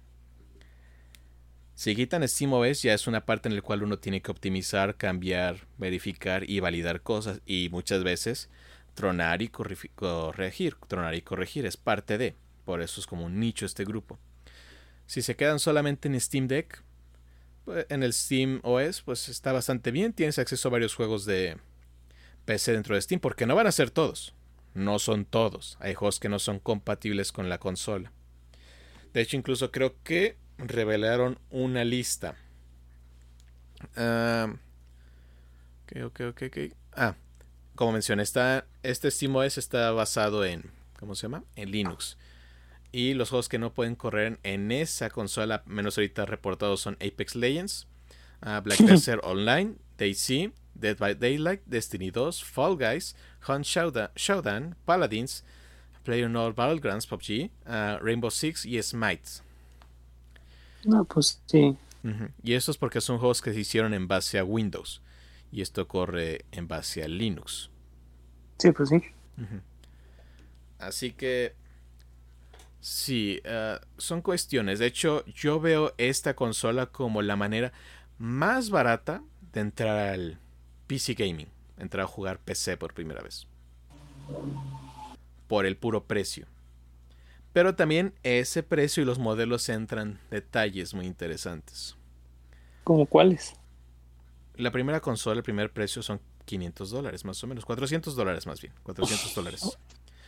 [1.75, 5.67] Si quitan SteamOS ya es una parte en la cual uno tiene que optimizar, cambiar,
[5.77, 8.49] verificar y validar cosas y muchas veces
[8.95, 10.75] tronar y corregir.
[10.87, 12.35] Tronar y corregir es parte de.
[12.65, 14.17] Por eso es como un nicho este grupo.
[15.05, 16.81] Si se quedan solamente en Steam Deck,
[17.65, 20.13] pues, en el Steam OS, pues está bastante bien.
[20.13, 21.57] Tienes acceso a varios juegos de
[22.45, 24.33] PC dentro de Steam, porque no van a ser todos.
[24.73, 25.77] No son todos.
[25.79, 28.11] Hay juegos que no son compatibles con la consola.
[29.13, 32.35] De hecho, incluso creo que revelaron una lista.
[33.95, 34.51] Uh,
[35.83, 36.57] ok, ok, ok, ok.
[36.93, 37.15] Ah,
[37.75, 41.43] como mencioné, está, este SteamOS está basado en, ¿cómo se llama?
[41.55, 42.17] En Linux.
[42.91, 47.35] Y los juegos que no pueden correr en esa consola, menos ahorita reportados, son Apex
[47.35, 47.87] Legends,
[48.41, 53.15] uh, Black Desert Online, DayZ, Dead by Daylight, Destiny 2, Fall Guys,
[53.47, 55.43] Hunt Showdown, Paladins,
[56.03, 59.41] PlayerUnknown's Battlegrounds, PUBG, uh, Rainbow Six y Smite.
[60.85, 61.75] No, pues sí.
[62.43, 65.01] Y esto es porque son juegos que se hicieron en base a Windows
[65.51, 67.71] y esto corre en base a Linux.
[68.57, 69.01] Sí, pues sí.
[70.79, 71.55] Así que
[72.79, 74.79] sí, eh, son cuestiones.
[74.79, 77.73] De hecho, yo veo esta consola como la manera
[78.17, 79.21] más barata
[79.53, 80.39] de entrar al
[80.87, 83.47] PC Gaming, entrar a jugar PC por primera vez.
[85.47, 86.47] Por el puro precio.
[87.53, 91.95] Pero también ese precio y los modelos entran detalles muy interesantes.
[92.83, 93.55] ¿Como cuáles?
[94.55, 98.61] La primera consola, el primer precio son 500 dólares más o menos, 400 dólares más
[98.61, 99.77] bien, 400 dólares.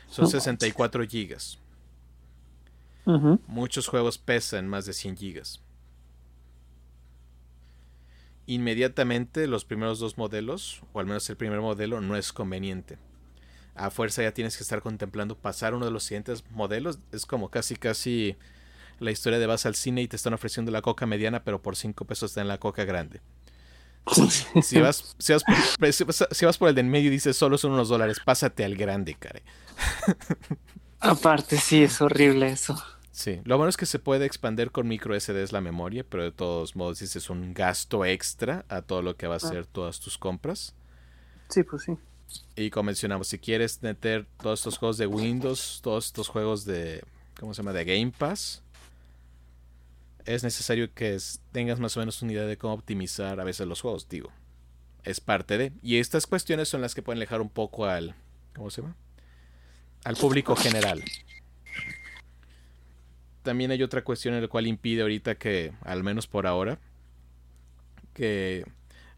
[0.10, 1.60] Son 64 gigas.
[3.47, 5.62] Muchos juegos pesan más de 100 gigas.
[8.45, 12.97] Inmediatamente los primeros dos modelos, o al menos el primer modelo, no es conveniente.
[13.75, 16.99] A fuerza ya tienes que estar contemplando pasar uno de los siguientes modelos.
[17.12, 18.36] Es como casi casi
[18.99, 21.75] la historia de vas al cine y te están ofreciendo la coca mediana, pero por
[21.75, 23.21] 5 pesos te dan la coca grande.
[24.61, 25.55] Si vas, si vas, por,
[26.33, 28.75] si vas por el de en medio y dices solo son unos dólares, pásate al
[28.75, 29.43] grande, care.
[30.99, 32.75] Aparte, sí, es horrible eso.
[33.11, 36.31] Sí, lo bueno es que se puede expandir con micro SD la memoria, pero de
[36.31, 40.17] todos modos dices un gasto extra a todo lo que va a ser todas tus
[40.17, 40.75] compras.
[41.49, 41.97] Sí, pues sí.
[42.55, 47.03] Y como mencionamos, si quieres meter todos estos juegos de Windows, todos estos juegos de,
[47.39, 47.73] ¿cómo se llama?
[47.73, 48.63] De Game Pass,
[50.27, 51.17] es necesario que
[51.53, 54.31] tengas más o menos una idea de cómo optimizar a veces los juegos, digo.
[55.03, 55.71] Es parte de.
[55.81, 58.13] Y estas cuestiones son las que pueden alejar un poco al.
[58.53, 58.95] ¿Cómo se llama?
[60.03, 61.01] Al público general.
[63.41, 66.77] También hay otra cuestión en la cual impide ahorita que, al menos por ahora,
[68.13, 68.65] que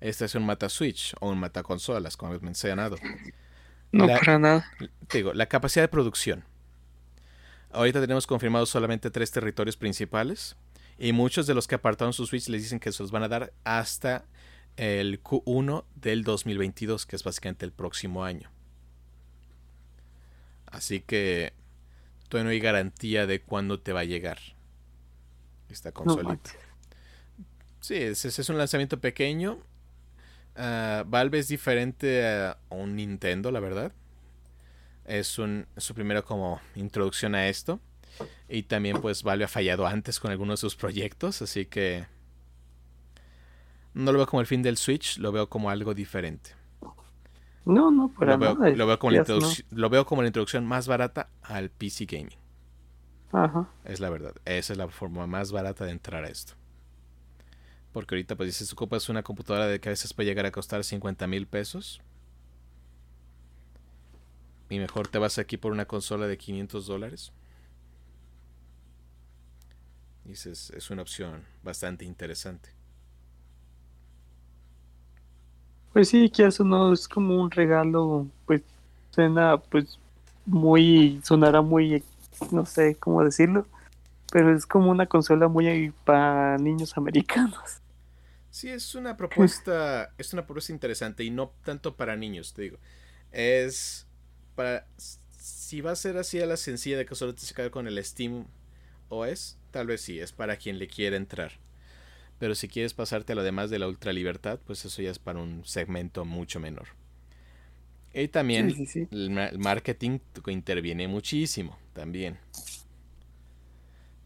[0.02, 2.98] este sea un mata Switch o un mata consolas, como he mencionado.
[3.92, 4.72] No, para nada.
[5.12, 6.44] Digo, la capacidad de producción.
[7.72, 10.56] Ahorita tenemos confirmados solamente tres territorios principales
[11.00, 13.30] y muchos de los que apartaron su Switch les dicen que se los van a
[13.30, 14.26] dar hasta
[14.76, 18.52] el Q1 del 2022, que es básicamente el próximo año.
[20.66, 21.54] Así que
[22.28, 24.40] todavía no hay garantía de cuándo te va a llegar
[25.70, 26.52] esta consolita.
[27.80, 29.58] sí, es, es, un lanzamiento pequeño.
[30.58, 33.94] Uh, Valve es diferente a un Nintendo, la verdad.
[35.06, 37.80] Es, un, su primera como introducción a esto.
[38.48, 42.06] Y también pues Valve ha fallado antes con algunos de sus proyectos, así que
[43.94, 46.52] no lo veo como el fin del Switch, lo veo como algo diferente.
[47.66, 48.70] No, no, para lo veo, nada.
[48.72, 49.26] Lo veo, como la
[49.72, 52.38] lo veo como la introducción más barata al PC Gaming.
[53.32, 53.70] Ajá.
[53.86, 54.34] Es la verdad.
[54.46, 56.54] Esa es la forma más barata de entrar a esto.
[57.92, 60.84] Porque ahorita, pues, si ocupas una computadora de que a veces puede llegar a costar
[60.84, 62.02] 50 mil pesos.
[64.70, 67.34] Y mejor te vas aquí por una consola de 500 dólares.
[70.30, 72.70] Dices, es una opción bastante interesante.
[75.92, 78.62] Pues sí, que eso no es como un regalo, pues
[79.10, 79.98] suena pues
[80.46, 82.04] muy, sonará muy,
[82.52, 83.66] no sé cómo decirlo,
[84.32, 87.82] pero es como una consola muy para niños americanos.
[88.52, 92.78] Sí, es una propuesta, es una propuesta interesante y no tanto para niños, te digo.
[93.32, 94.06] Es
[94.54, 94.86] para,
[95.40, 98.06] si va a ser así a la sencilla de que solo te se con el
[98.06, 98.46] Steam
[99.10, 101.54] OS, Tal vez sí, es para quien le quiera entrar.
[102.40, 105.40] Pero si quieres pasarte a lo demás de la ultralibertad, pues eso ya es para
[105.40, 106.88] un segmento mucho menor.
[108.14, 108.74] Y también
[109.12, 112.40] el marketing interviene muchísimo también.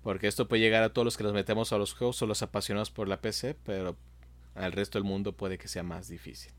[0.04, 2.42] Porque esto puede llegar a todos los que nos metemos a los juegos o los
[2.44, 3.98] apasionados por la PC, pero
[4.56, 6.52] al resto del mundo puede que sea más difícil.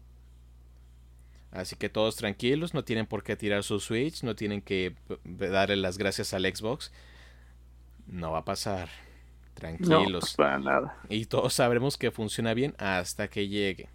[1.50, 5.76] Así que todos tranquilos, no tienen por qué tirar su Switch, no tienen que darle
[5.76, 6.90] las gracias al Xbox
[8.06, 8.88] no va a pasar.
[9.54, 10.34] Tranquilos.
[10.34, 10.98] para nada.
[11.08, 13.88] Y todos sabremos que funciona bien hasta que llegue.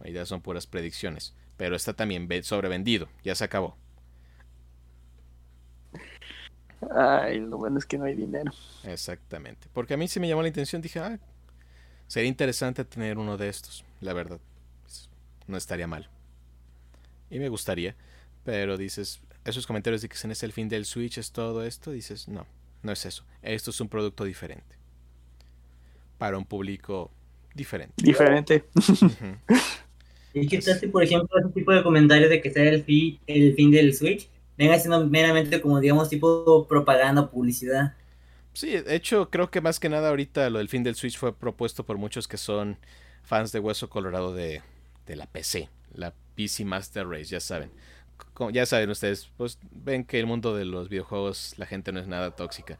[0.00, 1.34] Ahí ya son puras predicciones.
[1.56, 3.08] Pero está también sobrevendido.
[3.24, 3.76] Ya se acabó.
[6.94, 8.52] Ay, lo bueno es que no hay dinero.
[8.84, 9.68] Exactamente.
[9.72, 10.80] Porque a mí sí me llamó la intención.
[10.80, 11.18] Dije, ah,
[12.06, 13.84] sería interesante tener uno de estos.
[14.00, 14.40] La verdad.
[15.46, 16.08] No estaría mal.
[17.30, 17.96] Y me gustaría.
[18.44, 22.28] Pero dices, esos comentarios de que es el fin del Switch, es todo esto, dices,
[22.28, 22.46] no,
[22.82, 23.24] no es eso.
[23.42, 24.76] Esto es un producto diferente.
[26.18, 27.10] Para un público
[27.54, 27.94] diferente.
[27.96, 28.64] Diferente.
[30.34, 33.18] ¿Y qué tal si, por ejemplo, ese tipo de comentarios de que sea el fin,
[33.26, 37.94] el fin del Switch venga siendo meramente como, digamos, tipo propaganda publicidad?
[38.52, 41.34] Sí, de hecho, creo que más que nada ahorita lo del fin del Switch fue
[41.34, 42.76] propuesto por muchos que son
[43.22, 44.62] fans de Hueso Colorado de,
[45.06, 47.70] de la PC, la PC Master Race, ya saben
[48.50, 52.06] ya saben ustedes, pues ven que el mundo de los videojuegos la gente no es
[52.06, 52.78] nada tóxica.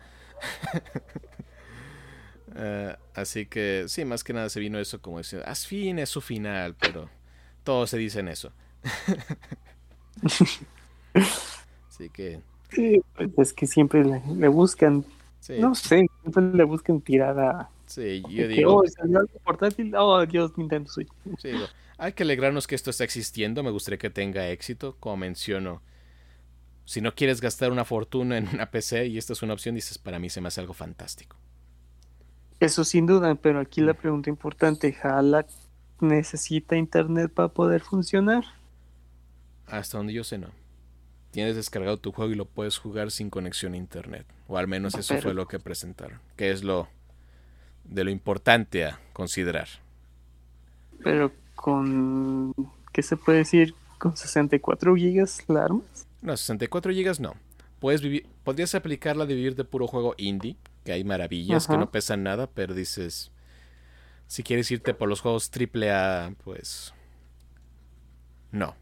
[2.55, 6.11] Eh, así que sí, más que nada se vino eso como diciendo, as fin es
[6.11, 7.09] su final, pero
[7.65, 8.53] todos se dicen eso.
[11.89, 12.41] así que...
[12.71, 15.05] Sí, pues es que siempre le, buscan,
[15.59, 17.71] no sé, siempre le buscan tirada.
[17.87, 18.77] Sí, yo digo...
[18.77, 18.85] Oh,
[19.43, 21.09] portátil, oh, Dios, Nintendo Switch.
[21.39, 21.53] Sí,
[21.99, 23.63] hay que alegrarnos que esto está existiendo.
[23.63, 24.97] Me gustaría que tenga éxito.
[25.01, 25.83] Como menciono,
[26.85, 29.99] si no quieres gastar una fortuna en una PC y esta es una opción, dices,
[29.99, 31.37] para mí se me hace algo fantástico.
[32.61, 33.97] Eso sin duda, pero aquí la mm.
[33.97, 35.47] pregunta importante, ¿Jala
[36.01, 38.45] necesita internet para poder funcionar?
[39.67, 40.51] Hasta donde yo sé, no.
[41.33, 44.27] tienes descargado tu juego y lo puedes jugar sin conexión a internet.
[44.47, 46.21] O al menos eso fue lo que presentaron.
[46.37, 46.89] Que es lo
[47.85, 49.69] de lo importante a considerar.
[51.03, 52.55] Pero con
[52.93, 53.75] ¿qué se puede decir?
[53.99, 56.07] ¿Con 64 gigas la armas?
[56.23, 57.35] No, 64 gigas no.
[57.81, 61.91] Puedes vivir, podrías aplicarla de vivir de puro juego indie, que hay maravillas que no
[61.91, 63.33] pesan nada, pero dices,
[64.29, 66.95] si quieres irte por los juegos AAA, pues
[68.53, 68.77] no,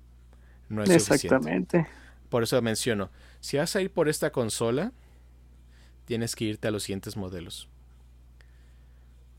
[0.68, 1.86] no es Exactamente.
[2.28, 3.10] Por eso menciono,
[3.40, 4.92] si vas a ir por esta consola,
[6.04, 7.70] tienes que irte a los siguientes modelos.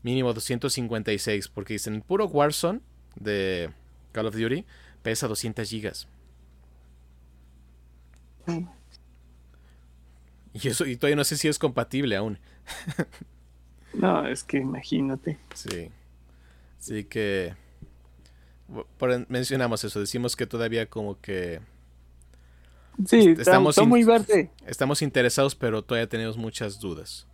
[0.02, 2.80] Mínimo 256, porque dicen, puro Warzone
[3.18, 3.70] de
[4.12, 4.64] Call of Duty
[5.02, 6.08] pesa 200 gigas.
[10.54, 12.38] Y eso, y todavía no sé si es compatible aún.
[13.94, 15.38] no, es que imagínate.
[15.54, 15.90] Sí.
[16.78, 17.54] Así que
[19.28, 21.60] mencionamos eso, decimos que todavía como que
[23.06, 24.50] Sí, estamos está, muy verde.
[24.66, 27.26] Estamos interesados, pero todavía tenemos muchas dudas.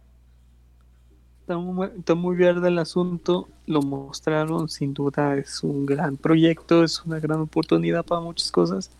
[1.44, 6.82] Está muy, está muy, verde el asunto, lo mostraron, sin duda es un gran proyecto,
[6.82, 8.90] es una gran oportunidad para muchas cosas.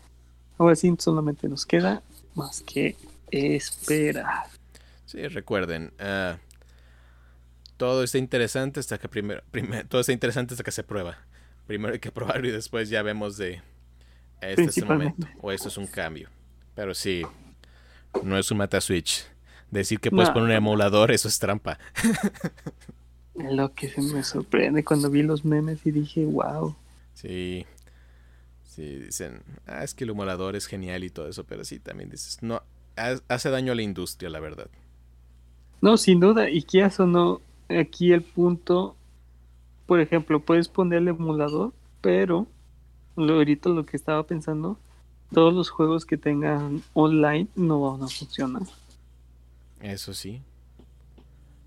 [0.58, 2.02] Ahora sí, solamente nos queda
[2.34, 2.98] más que
[3.30, 4.44] esperar.
[5.06, 6.36] Sí, recuerden, uh,
[7.78, 9.42] todo está interesante hasta que primero,
[9.88, 11.16] todo está interesante hasta que se prueba.
[11.66, 13.62] Primero hay que probarlo y después ya vemos de
[14.42, 16.28] este es el momento o esto es un cambio.
[16.74, 17.22] Pero sí,
[18.22, 19.24] no es un mata switch.
[19.74, 21.80] Decir que puedes poner un emulador, eso es trampa.
[23.34, 26.76] Lo que se me sorprende cuando vi los memes y dije, wow.
[27.14, 27.66] Sí.
[28.62, 32.08] Sí, dicen, ah, es que el emulador es genial y todo eso, pero sí, también
[32.08, 32.62] dices, no,
[33.26, 34.68] hace daño a la industria, la verdad.
[35.80, 38.94] No, sin duda, y qué o no, aquí el punto,
[39.86, 42.46] por ejemplo, puedes poner el emulador, pero
[43.16, 44.78] lo, ahorita lo que estaba pensando,
[45.32, 48.62] todos los juegos que tengan online no van a funcionar.
[49.84, 50.40] Eso sí.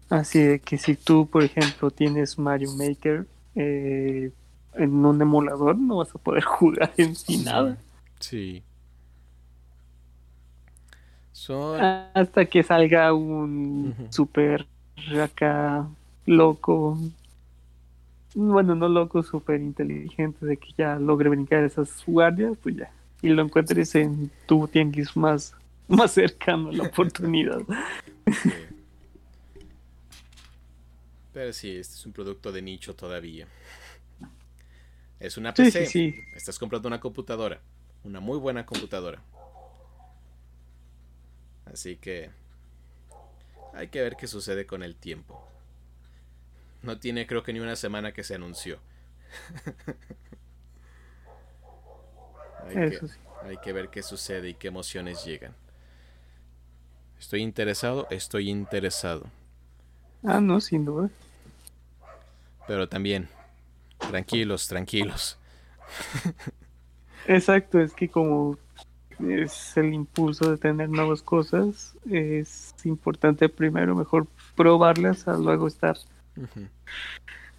[0.10, 4.32] Así de que si tú, por ejemplo, tienes Mario Maker eh,
[4.74, 7.78] en un emulador, no vas a poder jugar en sí nada.
[8.20, 8.64] Sí.
[12.16, 14.66] Hasta que salga un super
[15.22, 15.88] acá
[16.26, 16.98] loco.
[18.34, 22.90] Bueno, no loco, súper inteligente, de que ya logre brincar esas guardias, pues ya.
[23.22, 25.56] Y lo encuentres en tu tianguis más,
[25.88, 27.60] más cercano a la oportunidad.
[31.34, 33.48] Pero sí, este es un producto de nicho todavía.
[35.20, 36.26] Es una PC.
[36.36, 37.62] Estás comprando una computadora.
[38.04, 39.22] Una muy buena computadora.
[41.66, 42.30] Así que
[43.74, 45.46] hay que ver qué sucede con el tiempo.
[46.82, 48.80] No tiene creo que ni una semana que se anunció.
[52.64, 53.00] hay, que,
[53.44, 55.54] hay que ver qué sucede y qué emociones llegan.
[57.20, 59.26] Estoy interesado, estoy interesado.
[60.24, 61.10] Ah, no, sin duda.
[62.68, 63.28] Pero también,
[63.98, 65.38] tranquilos, tranquilos.
[67.28, 68.58] Exacto, es que como
[69.20, 75.98] es el impulso de tener nuevas cosas, es importante primero mejor probarlas a luego estar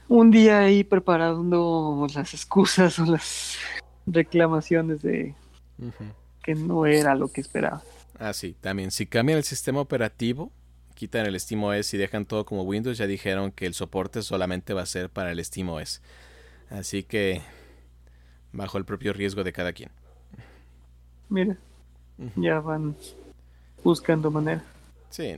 [0.08, 3.56] un día ahí preparando las excusas o las
[4.06, 5.34] reclamaciones de
[6.42, 7.82] que no era lo que esperaba.
[8.18, 10.50] Ah, sí, también si cambian el sistema operativo,
[10.94, 14.82] quitan el SteamOS y dejan todo como Windows, ya dijeron que el soporte solamente va
[14.82, 16.02] a ser para el SteamOS.
[16.70, 17.42] Así que
[18.52, 19.90] bajo el propio riesgo de cada quien.
[21.28, 21.56] Mira,
[22.34, 22.96] ya van
[23.84, 24.64] buscando manera.
[25.10, 25.36] Sí,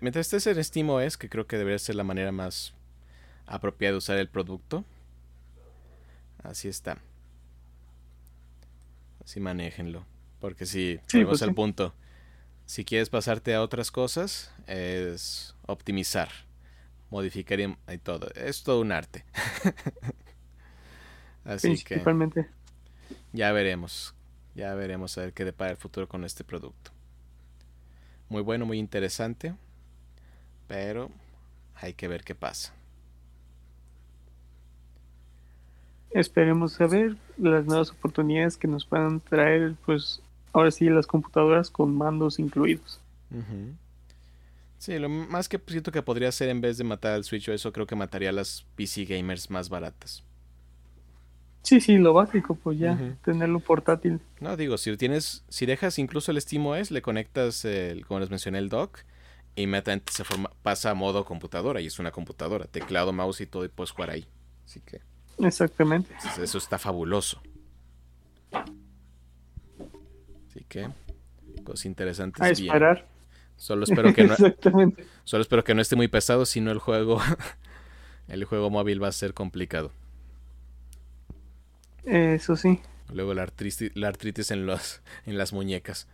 [0.00, 2.74] mientras estés en SteamOS, que creo que debería ser la manera más
[3.46, 4.84] apropiada de usar el producto.
[6.42, 6.98] Así está.
[9.24, 10.04] Así manéjenlo.
[10.40, 11.94] Porque si, sí, pues al punto.
[12.68, 16.28] Si quieres pasarte a otras cosas, es optimizar,
[17.08, 18.28] modificar y, todo.
[18.34, 19.24] Es todo un arte.
[21.44, 22.02] Así que
[23.32, 24.14] ya veremos.
[24.54, 26.90] Ya veremos a ver qué depara el futuro con este producto.
[28.28, 29.54] Muy bueno, muy interesante.
[30.66, 31.10] Pero
[31.74, 32.74] hay que ver qué pasa.
[36.10, 40.20] Esperemos saber las nuevas oportunidades que nos puedan traer, pues
[40.52, 43.00] ahora sí, las computadoras con mandos incluidos.
[44.78, 47.52] Sí, lo más que siento que podría ser en vez de matar al Switch o
[47.52, 50.24] eso, creo que mataría a las PC gamers más baratas.
[51.62, 54.20] Sí, sí, lo básico, pues ya, tenerlo portátil.
[54.40, 58.58] No, digo, si tienes, si dejas incluso el SteamOS, le conectas, el, como les mencioné,
[58.58, 59.00] el dock,
[59.54, 63.46] y inmediatamente se forma, pasa a modo computadora, y es una computadora, teclado, mouse y
[63.46, 64.26] todo, y puedes jugar ahí.
[64.64, 65.00] Así que.
[65.40, 66.14] Exactamente.
[66.42, 67.42] eso está fabuloso.
[70.58, 70.88] Así que,
[71.62, 72.42] Cosas interesantes.
[72.42, 72.66] A bien.
[72.66, 73.06] esperar.
[73.56, 75.06] Solo espero que no, Exactamente.
[75.24, 77.20] solo espero que no esté muy pesado, si no el juego,
[78.28, 79.92] el juego móvil va a ser complicado.
[82.04, 82.80] Eso sí.
[83.12, 86.08] Luego la artritis, la artritis en los, en las muñecas.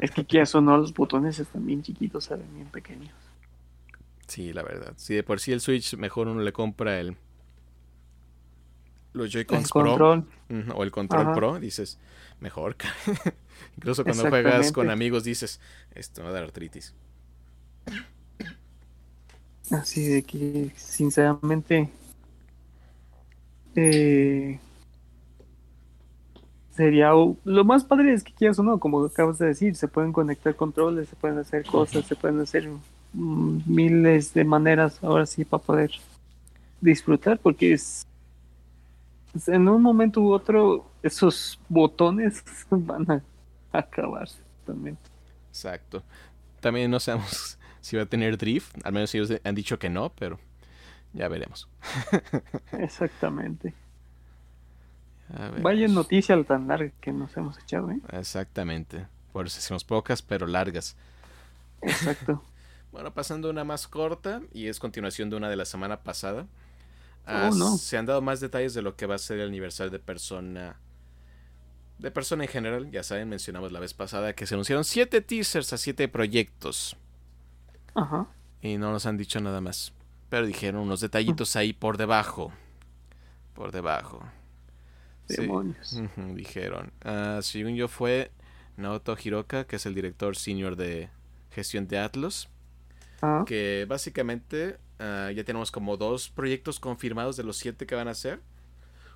[0.00, 3.12] Es que ya o no, los botones están bien chiquitos, saben, bien pequeños.
[4.26, 4.94] Sí, la verdad.
[4.96, 7.16] Si de por sí el Switch mejor uno le compra el
[9.12, 10.26] los Joy-Cons Pro control.
[10.74, 11.34] o el Control Ajá.
[11.34, 11.98] Pro, dices,
[12.40, 12.76] mejor.
[13.76, 15.60] Incluso cuando juegas con amigos dices,
[15.94, 16.94] esto me va a dar artritis.
[19.70, 21.88] Así de que, sinceramente,
[23.74, 24.58] eh,
[26.74, 27.10] sería
[27.44, 30.54] lo más padre es que quieras o no, como acabas de decir, se pueden conectar
[30.56, 32.68] controles, se pueden hacer cosas, se pueden hacer
[33.12, 35.92] mm, miles de maneras ahora sí para poder
[36.80, 38.06] disfrutar, porque es,
[39.34, 43.22] es en un momento u otro esos botones van a
[43.78, 44.98] acabarse también.
[45.48, 46.02] Exacto.
[46.60, 50.12] También no sabemos si va a tener drift, al menos ellos han dicho que no,
[50.14, 50.38] pero
[51.12, 51.68] ya veremos.
[52.72, 53.74] Exactamente.
[55.28, 55.62] Veremos.
[55.62, 58.00] Vaya noticia tan larga que nos hemos echado, ¿eh?
[58.12, 59.06] Exactamente.
[59.32, 60.96] Por eso hicimos pocas, pero largas.
[61.80, 62.42] Exacto.
[62.92, 66.46] Bueno, pasando a una más corta y es continuación de una de la semana pasada.
[67.24, 67.78] Ah, Oh, no.
[67.78, 70.76] Se han dado más detalles de lo que va a ser el aniversario de persona.
[72.02, 75.72] De persona en general, ya saben, mencionamos la vez pasada que se anunciaron siete teasers
[75.72, 76.96] a siete proyectos.
[77.94, 78.26] Ajá.
[78.60, 79.92] Y no nos han dicho nada más.
[80.28, 82.52] Pero dijeron unos detallitos ahí por debajo.
[83.54, 84.20] Por debajo.
[85.28, 85.42] Sí.
[85.42, 85.92] Demonios.
[85.92, 86.92] Ujú, dijeron.
[87.04, 88.32] Ah, según yo fue
[88.76, 91.08] Naoto Hiroka, que es el director senior de
[91.52, 92.48] gestión de Atlas.
[93.20, 98.08] Ah, Que básicamente ah, ya tenemos como dos proyectos confirmados de los siete que van
[98.08, 98.40] a hacer.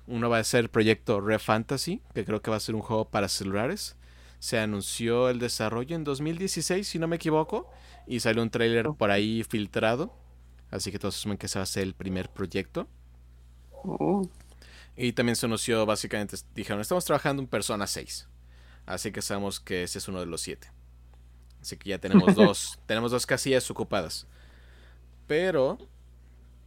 [0.07, 2.81] Uno va a ser el proyecto Re Fantasy, que creo que va a ser un
[2.81, 3.97] juego para celulares.
[4.39, 7.69] Se anunció el desarrollo en 2016, si no me equivoco,
[8.05, 10.13] y salió un tráiler por ahí filtrado.
[10.71, 12.87] Así que todos asumen que ese va a ser el primer proyecto.
[13.71, 14.27] oh,
[14.95, 18.27] Y también se anunció, básicamente, dijeron, estamos trabajando en Persona 6.
[18.85, 20.71] Así que sabemos que ese es uno de los siete.
[21.61, 24.27] Así que ya tenemos dos, tenemos dos casillas ocupadas.
[25.27, 25.77] Pero,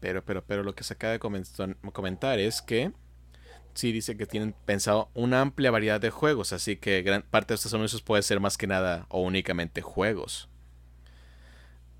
[0.00, 2.92] pero, pero, pero lo que se acaba de comentar, comentar es que
[3.74, 6.52] sí dice que tienen pensado una amplia variedad de juegos.
[6.52, 10.48] Así que gran parte de estos anuncios puede ser más que nada o únicamente juegos.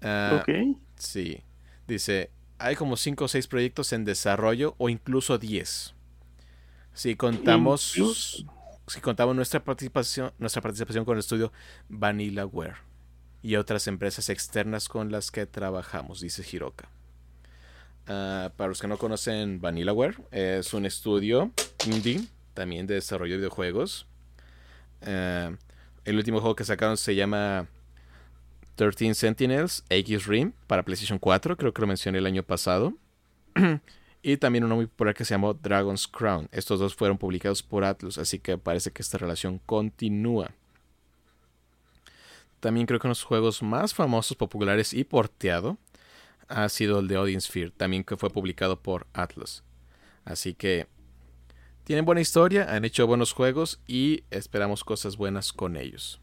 [0.03, 0.79] Ah, ok.
[0.97, 1.43] Sí.
[1.87, 5.95] Dice, hay como 5 o 6 proyectos en desarrollo o incluso 10.
[6.93, 8.45] Si contamos Incluso.
[8.87, 11.53] si contamos nuestra participación, nuestra participación con el estudio
[11.89, 12.77] VanillaWare
[13.43, 16.91] y otras empresas externas con las que trabajamos, dice Hiroka.
[18.13, 21.53] Ah, para los que no conocen VanillaWare, es un estudio
[21.87, 22.21] indie
[22.55, 24.09] también de desarrollo de videojuegos.
[25.03, 25.53] Ah,
[26.05, 27.69] el último juego que sacaron se llama
[28.75, 32.95] 13 Sentinels X Rim para PlayStation 4, creo que lo mencioné el año pasado.
[34.25, 36.49] y también uno muy popular que se llamó Dragon's Crown.
[36.51, 40.51] Estos dos fueron publicados por Atlus, así que parece que esta relación continúa.
[42.59, 45.79] También creo que uno de los juegos más famosos, populares y porteado
[46.51, 49.63] ha sido el de Odin Sphere, también que fue publicado por Atlus.
[50.25, 50.87] Así que
[51.85, 56.21] tienen buena historia, han hecho buenos juegos y esperamos cosas buenas con ellos.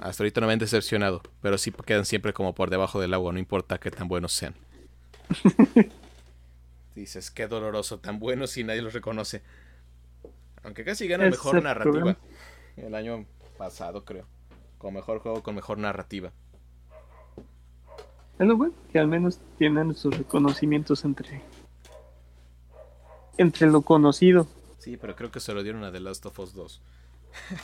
[0.00, 3.32] Hasta ahorita no me han decepcionado, pero sí quedan siempre como por debajo del agua,
[3.32, 4.54] no importa qué tan buenos sean.
[6.94, 9.42] Dices, qué doloroso, tan buenos y nadie los reconoce.
[10.62, 12.16] Aunque casi gana mejor narrativa.
[12.76, 13.26] El año
[13.58, 14.26] pasado, creo.
[14.78, 16.32] Con mejor juego, con mejor narrativa.
[18.38, 21.40] Es lo bueno, que al menos tienen sus reconocimientos entre
[23.36, 24.46] entre lo conocido.
[24.78, 26.82] Sí, pero creo que se lo dieron a The Last of Us 2.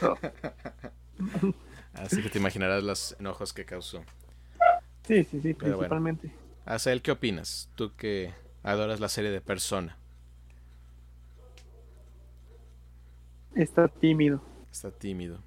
[0.03, 0.17] Oh.
[1.95, 4.03] Así que te imaginarás los enojos que causó.
[5.07, 5.79] Sí, sí, sí, Pero bueno.
[5.79, 6.33] principalmente.
[6.65, 7.69] Azael, ¿qué opinas?
[7.75, 9.97] Tú que adoras la serie de Persona.
[13.55, 14.41] Está tímido.
[14.71, 15.41] Está tímido.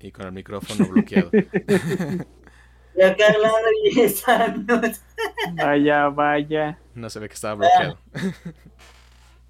[0.00, 1.30] Y con el micrófono bloqueado.
[2.96, 3.34] Y acá
[3.94, 5.00] 10 años.
[5.54, 6.78] Vaya, vaya.
[6.94, 7.98] No se ve que estaba bloqueado.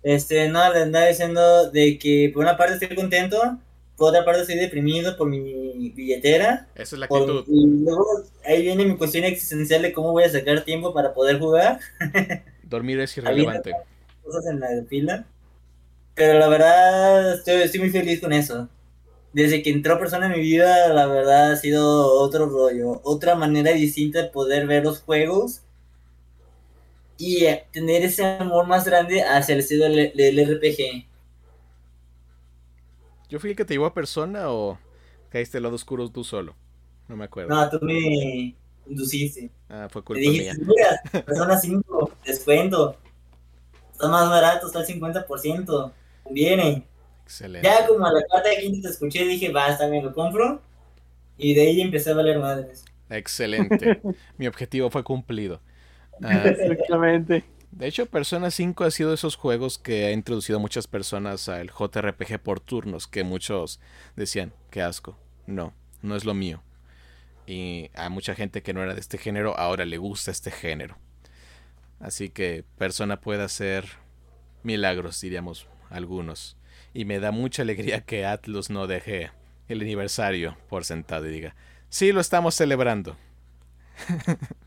[0.03, 3.59] Este, no, le andaba diciendo de que por una parte estoy contento,
[3.97, 6.69] por otra parte estoy deprimido por mi billetera.
[6.75, 7.45] Esa es la por- actitud.
[7.49, 8.07] y luego
[8.45, 11.81] ahí viene mi cuestión existencial de cómo voy a sacar tiempo para poder jugar.
[12.63, 13.73] Dormir es irrelevante.
[14.25, 15.25] cosas en la pila.
[16.15, 18.69] Pero la verdad, estoy, estoy muy feliz con eso.
[19.33, 23.01] Desde que entró persona en mi vida, la verdad ha sido otro rollo.
[23.05, 25.63] Otra manera distinta de poder ver los juegos.
[27.19, 31.07] Y tener ese amor más grande hacia el estilo del, del RPG.
[33.29, 34.79] ¿Yo fui el que te llevó a persona o
[35.31, 36.57] caíste al lado oscuro tú solo?
[37.09, 37.57] No me acuerdo.
[37.57, 38.57] No, tú me
[38.87, 39.51] induciste.
[39.69, 40.59] Ah, fue Te culpa dije, mía.
[40.59, 42.97] mira, Persona 5, descuento.
[43.93, 45.95] Está más barato, está al 50%.
[46.25, 46.90] Conviene.
[47.31, 47.69] Excelente.
[47.69, 50.61] Ya como a la cuarta quinta te escuché, dije, basta, me lo compro.
[51.39, 52.85] Y de ahí empecé a valer madres.
[53.09, 54.01] Excelente.
[54.37, 55.61] Mi objetivo fue cumplido.
[56.23, 57.45] Ah, Exactamente.
[57.71, 61.49] de hecho, Persona 5 ha sido de esos juegos que ha introducido a muchas personas
[61.49, 63.81] al JRPG por turnos, que muchos
[64.17, 65.17] decían, qué asco.
[65.47, 65.73] No,
[66.03, 66.63] no es lo mío.
[67.47, 70.99] Y a mucha gente que no era de este género, ahora le gusta este género.
[72.01, 73.87] Así que Persona puede hacer
[74.63, 76.59] milagros, diríamos algunos.
[76.93, 79.31] Y me da mucha alegría que Atlus no deje
[79.69, 81.55] el aniversario por sentado y diga,
[81.89, 83.17] sí, lo estamos celebrando.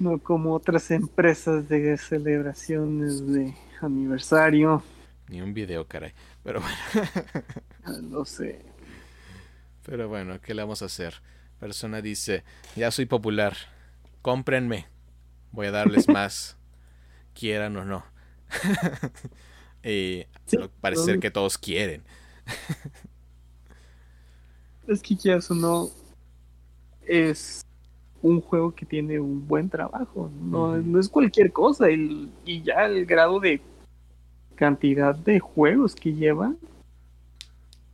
[0.00, 4.82] No como otras empresas de celebraciones de aniversario.
[5.28, 6.12] Ni un video, caray.
[6.42, 6.76] Pero bueno,
[7.84, 8.64] Ah, No sé.
[9.82, 11.22] pero bueno, ¿qué le vamos a hacer?
[11.58, 12.44] Persona dice,
[12.76, 13.56] ya soy popular,
[14.22, 14.86] cómprenme.
[15.52, 16.56] Voy a darles más,
[17.34, 18.04] quieran o no.
[19.82, 20.26] Sí,
[20.56, 22.02] lo- parece ser que todos quieren.
[24.86, 25.88] Es que ya eso no
[27.06, 27.62] es
[28.22, 30.30] un juego que tiene un buen trabajo.
[30.40, 31.90] No, es cualquier cosa.
[31.90, 33.60] Y, y ya el grado de
[34.56, 36.54] cantidad de juegos que lleva,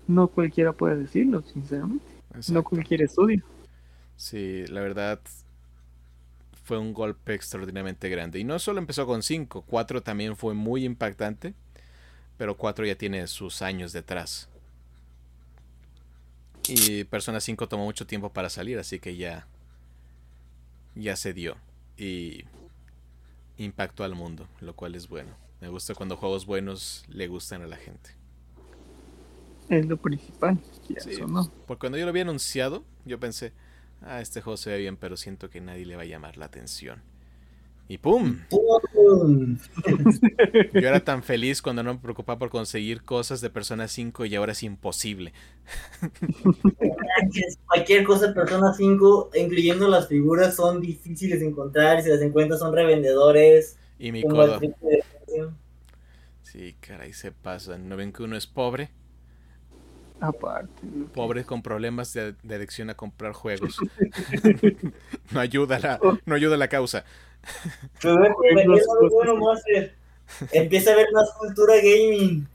[0.08, 2.04] no cualquiera puede decirlo, sinceramente.
[2.48, 3.44] No cualquier estudio.
[4.16, 5.20] Sí, la verdad
[6.64, 8.38] fue un golpe extraordinariamente grande.
[8.40, 11.54] Y no solo empezó con 5, 4 también fue muy impactante,
[12.36, 14.48] pero 4 ya tiene sus años detrás.
[16.68, 19.46] Y Persona 5 tomó mucho tiempo para salir, así que ya
[20.96, 21.56] ya se dio
[21.96, 22.44] y
[23.58, 25.30] impactó al mundo, lo cual es bueno.
[25.60, 28.10] Me gusta cuando juegos buenos le gustan a la gente.
[29.68, 30.58] Es lo principal.
[30.86, 31.20] quieras Sí.
[31.20, 31.50] o no.
[31.66, 33.52] Porque cuando yo lo había anunciado, yo pensé,
[34.02, 36.46] ah, este juego se ve bien, pero siento que nadie le va a llamar la
[36.46, 37.02] atención.
[37.88, 38.40] Y ¡pum!
[38.50, 39.58] ¡Pum!
[40.72, 44.34] Yo era tan feliz cuando no me preocupaba por conseguir cosas de Persona 5 y
[44.34, 45.32] ahora es imposible.
[47.66, 52.02] Cualquier cosa de Persona 5, incluyendo las figuras, son difíciles de encontrar.
[52.02, 53.78] Si las encuentras, son revendedores.
[54.00, 54.58] Y mi codo.
[56.42, 57.88] Sí, caray, se pasan.
[57.88, 58.90] ¿No ven que uno es pobre?
[60.18, 60.82] Aparte.
[61.14, 63.78] Pobre con problemas de, de adicción a comprar juegos.
[65.30, 67.04] no ayuda la, no ayuda a la causa.
[68.02, 68.26] Algo
[69.10, 69.36] bueno.
[69.36, 69.94] Monster.
[70.52, 72.46] Empieza a haber más cultura gaming.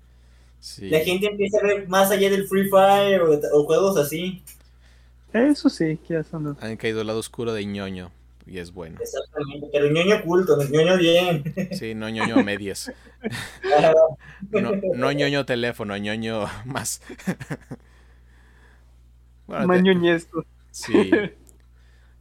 [0.60, 0.90] Sí.
[0.90, 4.44] La gente empieza a ver más allá del Free Fire o, o juegos así.
[5.34, 5.98] Eso sí,
[6.34, 6.58] no.
[6.60, 8.12] Han caído al lado oscuro de ñoño.
[8.46, 8.98] Y es bueno.
[9.00, 9.68] Exactamente.
[9.72, 11.44] Pero ñoño oculto, ñoño bien.
[11.72, 12.92] Sí, no ñoño a medias.
[14.52, 17.02] No, no ñoño teléfono, ñoño más.
[19.48, 20.46] Bueno, te- Mañoñesco.
[20.72, 21.12] sí.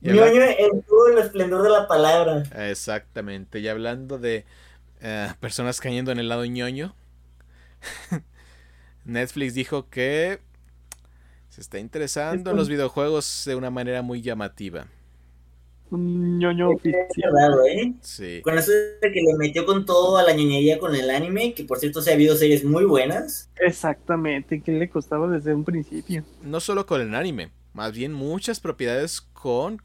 [0.02, 2.42] Ñoño en todo el esplendor de la palabra.
[2.70, 3.60] Exactamente.
[3.60, 4.44] Y hablando de
[5.00, 6.94] eh, personas cayendo en el lado ñoño,
[9.04, 10.40] Netflix dijo que
[11.48, 14.86] se está interesando en los videojuegos de una manera muy llamativa.
[15.90, 16.70] Un ñoño
[17.32, 17.94] raro, ¿eh?
[18.00, 18.40] Sí.
[18.42, 21.64] Con eso de que le metió con todo a la ñoñería con el anime, que
[21.64, 23.50] por cierto se ha habido series muy buenas.
[23.58, 26.22] Exactamente, que le costaba desde un principio.
[26.42, 29.82] No solo con el anime, más bien muchas propiedades con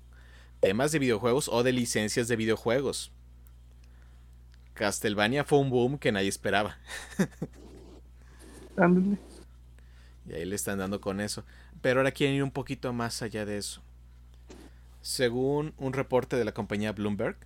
[0.60, 3.12] temas de videojuegos o de licencias de videojuegos.
[4.74, 6.78] Castlevania fue un boom que nadie esperaba.
[8.78, 9.18] Ándale.
[10.28, 11.46] Y ahí le están dando con eso.
[11.82, 13.82] Pero ahora quieren ir un poquito más allá de eso.
[15.02, 17.38] Según un reporte de la compañía Bloomberg,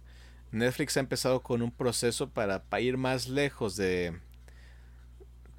[0.51, 4.18] Netflix ha empezado con un proceso para, pa ir más lejos de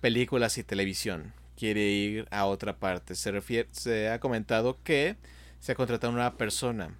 [0.00, 1.34] películas y televisión.
[1.56, 3.14] Quiere ir a otra parte.
[3.14, 5.16] Se, refiere, se ha comentado que
[5.60, 6.96] se ha contratado una persona,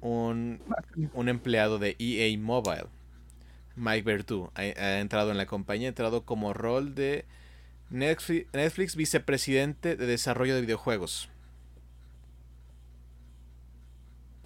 [0.00, 0.60] un,
[1.14, 2.86] un empleado de EA Mobile,
[3.76, 7.24] Mike Bertu, ha, ha entrado en la compañía, ha entrado como rol de
[7.90, 11.30] Netflix, Netflix vicepresidente de desarrollo de videojuegos.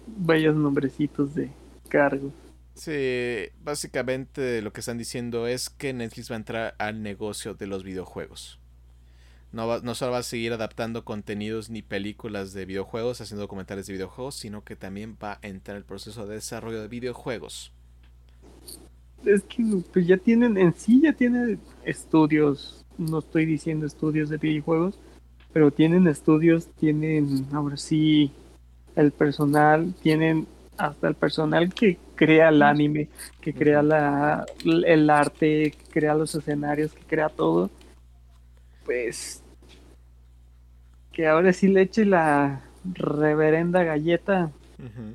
[0.07, 1.51] Vayas nombrecitos de
[1.89, 2.31] cargo.
[2.73, 7.67] Sí, básicamente lo que están diciendo es que Netflix va a entrar al negocio de
[7.67, 8.60] los videojuegos.
[9.51, 13.87] No, va, no solo va a seguir adaptando contenidos ni películas de videojuegos, haciendo documentales
[13.87, 17.73] de videojuegos, sino que también va a entrar el proceso de desarrollo de videojuegos.
[19.25, 24.37] Es que pues ya tienen, en sí ya tienen estudios, no estoy diciendo estudios de
[24.37, 24.97] videojuegos,
[25.53, 28.31] pero tienen estudios, tienen ahora sí
[28.95, 30.47] el personal, tienen
[30.77, 33.09] hasta el personal que crea el anime,
[33.41, 37.69] que crea la, el arte, que crea los escenarios, que crea todo.
[38.85, 39.40] Pues
[41.11, 44.51] que ahora sí le eche la reverenda galleta.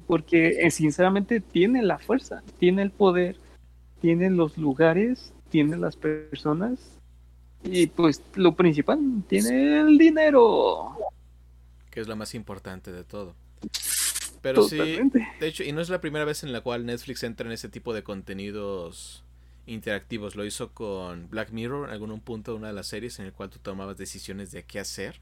[0.07, 3.36] Porque eh, sinceramente tiene la fuerza, tiene el poder,
[4.01, 6.97] tiene los lugares, tiene las personas
[7.64, 10.97] y pues lo principal, tiene el dinero.
[11.90, 13.34] Que es lo más importante de todo.
[14.40, 14.78] Pero sí,
[15.40, 17.68] de hecho, y no es la primera vez en la cual Netflix entra en ese
[17.68, 19.24] tipo de contenidos
[19.66, 20.36] interactivos.
[20.36, 23.32] Lo hizo con Black Mirror en algún punto de una de las series en el
[23.32, 25.20] cual tú tomabas decisiones de qué hacer.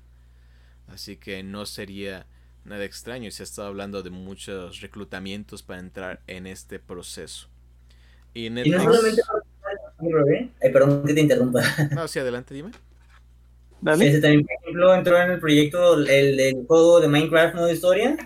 [0.88, 2.26] Así que no sería
[2.64, 3.28] nada extraño.
[3.28, 7.48] Y se ha estado hablando de muchos reclutamientos para entrar en este proceso.
[8.32, 8.76] Y, Netflix...
[8.76, 9.22] no solamente
[10.60, 10.70] ¿eh?
[10.70, 11.62] perdón que te interrumpa.
[11.94, 12.70] No, sí, adelante, dime.
[14.00, 18.16] Ese también, por ejemplo, entró en el proyecto el, el juego de Minecraft Nueva Historia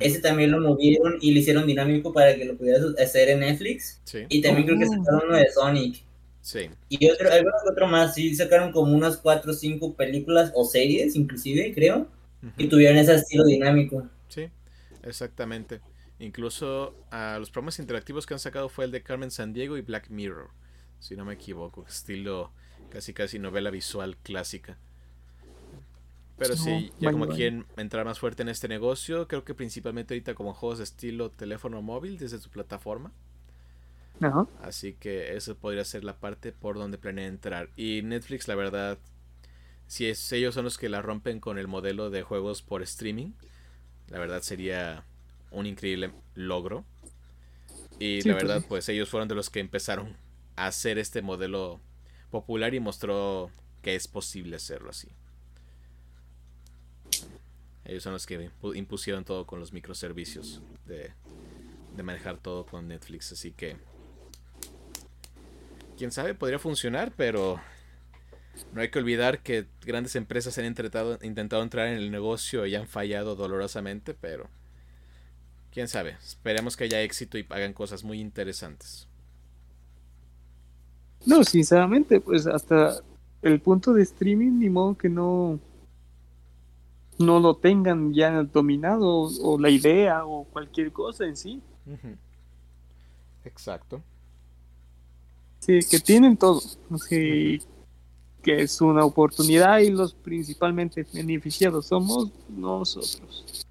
[0.00, 4.00] ese también lo movieron y lo hicieron dinámico para que lo pudieras hacer en Netflix.
[4.28, 5.04] Y también creo que oh.
[5.04, 6.04] sacaron uno de Sonic.
[6.48, 6.70] Sí.
[6.88, 7.28] Y otro,
[7.70, 12.08] otro más, sí, sacaron como unas 4 o 5 películas o series, inclusive, creo,
[12.56, 14.08] y tuvieron ese estilo dinámico.
[14.28, 14.48] Sí,
[15.02, 15.82] exactamente.
[16.18, 19.82] Incluso a los programas interactivos que han sacado fue el de Carmen San Diego y
[19.82, 20.48] Black Mirror,
[21.00, 22.50] si no me equivoco, estilo
[22.88, 24.78] casi casi novela visual clásica.
[26.38, 30.32] Pero sí, ya como quieren entrar más fuerte en este negocio, creo que principalmente ahorita
[30.32, 33.12] como juegos de estilo teléfono móvil desde su plataforma.
[34.20, 34.46] Ajá.
[34.62, 37.70] Así que eso podría ser la parte por donde planea entrar.
[37.76, 38.98] Y Netflix, la verdad,
[39.86, 43.32] si es, ellos son los que la rompen con el modelo de juegos por streaming,
[44.08, 45.04] la verdad sería
[45.50, 46.84] un increíble logro.
[47.98, 50.16] Y la pues verdad, pues ellos fueron de los que empezaron
[50.56, 51.80] a hacer este modelo
[52.30, 53.50] popular y mostró
[53.82, 55.08] que es posible hacerlo así.
[57.84, 61.10] Ellos son los que impusieron todo con los microservicios de,
[62.02, 63.32] manejar todo con Netflix.
[63.32, 63.78] Así que,
[65.98, 67.60] quién sabe, podría funcionar, pero
[68.72, 72.74] no hay que olvidar que grandes empresas han intentado, intentado entrar en el negocio y
[72.74, 74.48] han fallado dolorosamente, pero
[75.72, 76.16] quién sabe.
[76.24, 79.08] Esperemos que haya éxito y hagan cosas muy interesantes.
[81.26, 83.02] No, sinceramente, pues hasta
[83.42, 85.58] el punto de streaming, ni modo que no
[87.18, 91.60] no lo tengan ya dominado o la idea o cualquier cosa en sí.
[93.44, 94.00] Exacto.
[95.60, 96.60] Sí, que tienen todo.
[97.08, 97.60] que
[98.44, 103.66] es una oportunidad y los principalmente beneficiados somos nosotros.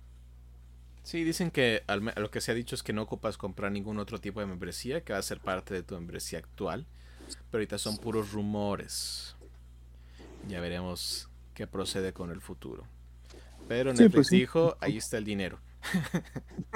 [1.08, 1.84] Sí, dicen que
[2.18, 5.06] lo que se ha dicho es que no ocupas comprar ningún otro tipo de membresía,
[5.06, 6.86] que va a ser parte de tu membresía actual.
[7.28, 9.38] Pero ahorita son puros rumores.
[10.50, 12.86] Ya veremos qué procede con el futuro.
[13.70, 15.60] Pero Netflix pues dijo, ahí está el dinero.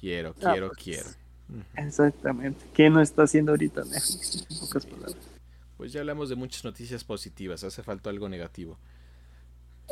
[0.00, 1.08] quiero, ah, quiero, pues, quiero.
[1.76, 2.66] Exactamente.
[2.74, 4.46] ¿Qué no está haciendo ahorita Netflix?
[4.50, 5.16] En pocas palabras.
[5.76, 8.78] Pues ya hablamos de muchas noticias positivas, hace falta algo negativo.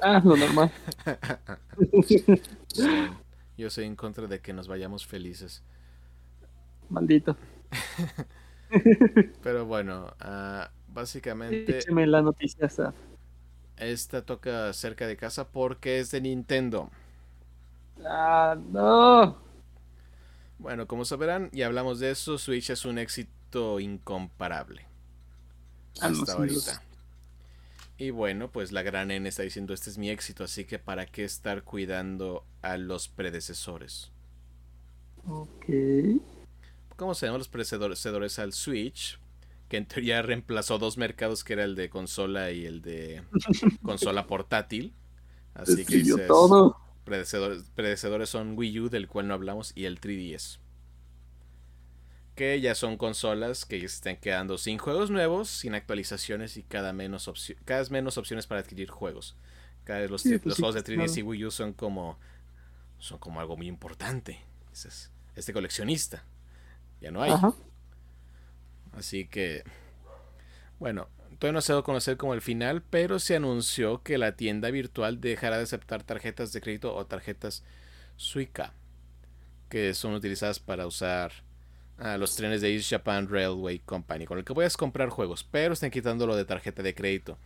[0.02, 0.72] Ah, lo normal.
[3.56, 5.62] yo soy en contra de que nos vayamos felices.
[6.88, 7.36] Maldito.
[9.42, 11.78] Pero bueno, uh, básicamente...
[11.78, 12.68] Écheme la noticia.
[13.76, 16.90] Esta toca cerca de casa porque es de Nintendo.
[18.04, 19.43] Ah, no.
[20.64, 24.86] Bueno, como sabrán, y hablamos de eso, Switch es un éxito incomparable.
[26.00, 26.82] Ah, hasta ahorita.
[27.98, 31.04] Y bueno, pues la gran N está diciendo, este es mi éxito, así que para
[31.04, 33.12] qué estar cuidando a los
[35.26, 35.66] Ok.
[36.96, 39.20] ¿Cómo se llaman los predecesores al Switch?
[39.68, 43.22] que en teoría reemplazó dos mercados que era el de consola y el de
[43.82, 44.94] consola portátil.
[45.52, 46.83] Así que dices, todo.
[47.04, 50.58] Predecesores son Wii U, del cual no hablamos, y el 3DS.
[52.34, 57.30] Que ya son consolas que están quedando sin juegos nuevos, sin actualizaciones y cada, menos
[57.64, 59.36] cada vez menos opciones para adquirir juegos.
[59.84, 62.18] Cada vez los, pues juegos de 3DS y Wii U son como,
[62.98, 64.40] son como algo muy importante.
[65.36, 66.24] Este coleccionista.
[67.00, 67.32] Ya no hay.
[68.92, 69.62] Así que,
[70.78, 71.08] bueno,
[71.38, 74.36] todavía no se ha dado a conocer como el final, pero se anunció que la
[74.36, 77.62] tienda virtual dejará de aceptar tarjetas de crédito o tarjetas
[78.16, 78.72] Suica,
[79.68, 81.32] que son utilizadas para usar
[81.98, 85.74] a los trenes de East Japan Railway Company, con el que puedes comprar juegos, pero
[85.74, 87.38] están quitándolo de tarjeta de crédito.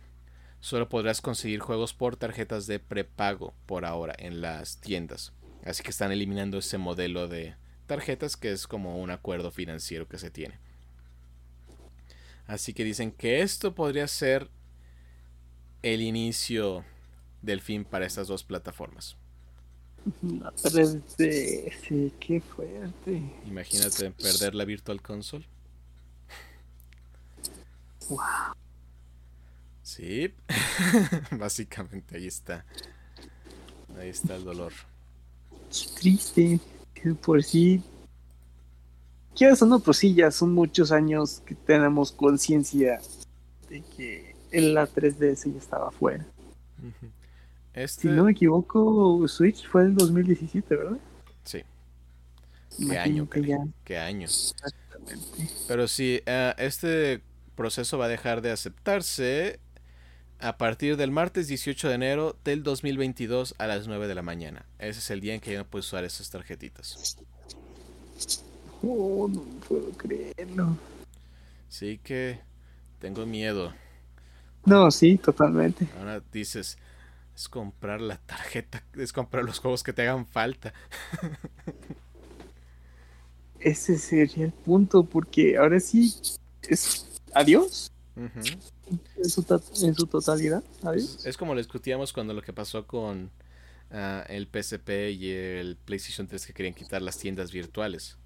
[0.59, 5.31] Solo podrás conseguir juegos por tarjetas de prepago por ahora en las tiendas.
[5.65, 10.17] Así que están eliminando ese modelo de tarjetas que es como un acuerdo financiero que
[10.17, 10.59] se tiene.
[12.49, 14.49] Así que dicen que esto podría ser
[15.83, 16.83] el inicio
[17.43, 19.17] del fin para estas dos plataformas.
[20.23, 23.21] La 3D, sí, qué fuerte.
[23.45, 25.45] Imagínate perder la Virtual Console.
[28.09, 28.17] Wow.
[29.83, 30.33] Sí,
[31.37, 32.65] básicamente ahí está.
[33.95, 34.73] Ahí está el dolor.
[35.69, 36.59] Qué triste.
[36.95, 37.83] Que por sí.
[39.39, 39.79] ¿Qué son no?
[39.79, 42.99] Pues sí, ya son muchos años que tenemos conciencia
[43.69, 46.27] de que en la 3DS ya estaba fuera.
[47.73, 48.01] Este...
[48.01, 50.97] Si no me equivoco, Switch fue el 2017, ¿verdad?
[51.45, 51.63] Sí.
[52.85, 53.29] ¿Qué año.
[53.85, 54.25] ¿Qué año?
[54.25, 55.49] Exactamente.
[55.69, 57.21] Pero sí, uh, este
[57.55, 59.61] proceso va a dejar de aceptarse
[60.39, 64.65] a partir del martes 18 de enero del 2022 a las 9 de la mañana.
[64.79, 67.17] Ese es el día en que ya no puedes usar esas tarjetitas.
[68.81, 70.77] Oh, no puedo creerlo.
[71.67, 72.39] Sí que
[72.99, 73.73] tengo miedo.
[74.65, 75.87] No, sí, totalmente.
[75.97, 76.77] Ahora dices,
[77.35, 80.73] es comprar la tarjeta, es comprar los juegos que te hagan falta.
[83.59, 86.13] Ese sería el punto, porque ahora sí
[86.63, 87.91] es adiós.
[88.15, 88.57] Uh -huh.
[89.17, 90.63] en, su en, su totalidad.
[90.83, 91.17] Adiós.
[91.19, 93.31] Es, es, como lo discutíamos cuando lo que pasó con
[93.91, 98.18] uh, el PSP y el PlayStation 3 que querían quitar las tiendas virtuales.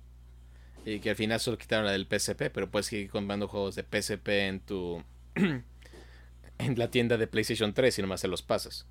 [0.86, 3.84] Y que al final solo quitaron la del PSP, pero puedes seguir comprando juegos de
[3.84, 5.04] PSP en tu.
[5.36, 8.86] en la tienda de PlayStation 3 y nomás se los pasas.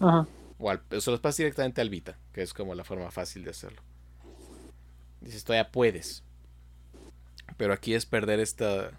[0.00, 0.26] Ajá.
[0.58, 3.44] O, al, o se los pasas directamente al Vita, que es como la forma fácil
[3.44, 3.82] de hacerlo.
[5.20, 6.24] Dices, todavía puedes.
[7.56, 8.90] Pero aquí es perder esta.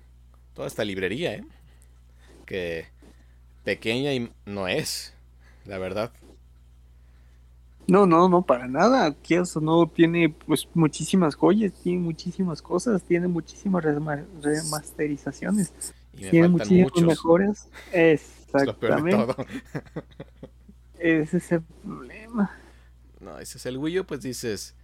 [0.53, 1.45] toda esta librería, ¿eh?
[2.45, 2.87] Que
[3.63, 5.13] pequeña y no es,
[5.65, 6.11] la verdad.
[7.87, 9.05] No, no, no, para nada.
[9.05, 13.83] Aquí eso no tiene pues muchísimas joyas, tiene muchísimas cosas, tiene muchísimas
[14.41, 15.73] remasterizaciones,
[16.13, 17.03] Y me tiene muchísimas muchos.
[17.07, 17.69] mejoras.
[17.91, 19.11] Es Exactamente.
[19.11, 19.35] todo.
[20.99, 22.51] Ese es el problema.
[23.19, 24.75] No, ese es el Wii U, pues dices.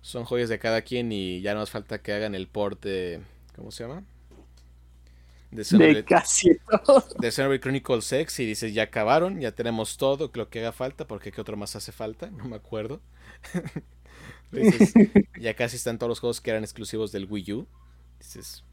[0.00, 3.20] Son joyas de cada quien y ya no nos falta que hagan el port de.
[3.54, 4.04] ¿Cómo se llama?
[5.50, 7.04] De De casi todo.
[7.18, 11.06] de Xenoblade Chronicles X y dices, ya acabaron, ya tenemos todo, lo que haga falta,
[11.06, 12.30] porque ¿qué otro más hace falta?
[12.36, 13.00] No me acuerdo.
[14.52, 14.92] dices,
[15.40, 17.66] ya casi están todos los juegos que eran exclusivos del Wii U.
[18.18, 18.64] Dices,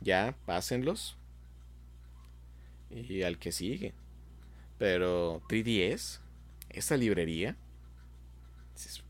[0.00, 1.16] ya, pásenlos.
[2.90, 3.94] Y al que sigue.
[4.78, 6.20] Pero 3DS,
[6.70, 7.56] esa librería.
[8.74, 9.02] Dices,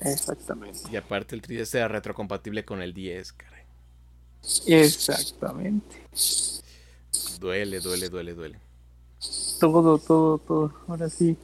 [0.00, 0.80] Exactamente.
[0.90, 3.51] Y aparte el 3DS era retrocompatible con el 10, caray.
[4.66, 5.96] Exactamente.
[7.40, 8.58] Duele, duele, duele, duele.
[9.60, 10.72] Todo, todo, todo.
[10.88, 11.36] Ahora sí.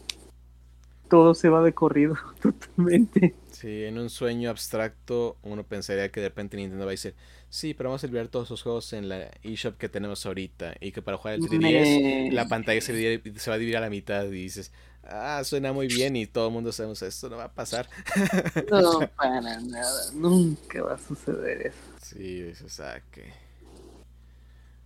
[1.08, 3.34] Todo se va de corrido, totalmente.
[3.50, 7.14] Sí, en un sueño abstracto uno pensaría que de repente Nintendo va a decir,
[7.48, 10.92] sí, pero vamos a olvidar todos esos juegos en la eShop que tenemos ahorita y
[10.92, 13.90] que para jugar el 3DS Me- la pantalla se, se va a dividir a la
[13.90, 14.72] mitad y dices,
[15.08, 17.88] ah, suena muy bien y todo el mundo sabemos esto no va a pasar.
[18.70, 20.12] No, para nada.
[20.12, 21.78] Nunca va a suceder eso.
[22.02, 23.32] Sí, dices, ah, qué,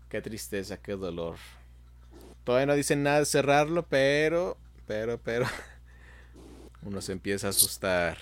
[0.08, 1.36] qué tristeza, qué dolor.
[2.44, 4.56] Todavía no dicen nada de cerrarlo, pero,
[4.86, 5.46] pero, pero,
[6.82, 8.18] uno se empieza a asustar.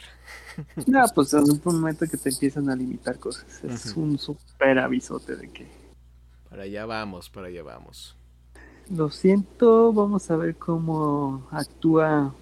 [0.86, 3.62] No, pues en un momento que te empiezan a limitar cosas.
[3.64, 5.68] Es un super avisote de que.
[6.48, 8.16] Para allá vamos, para allá vamos.
[8.90, 12.34] Lo siento, vamos a ver cómo actúa.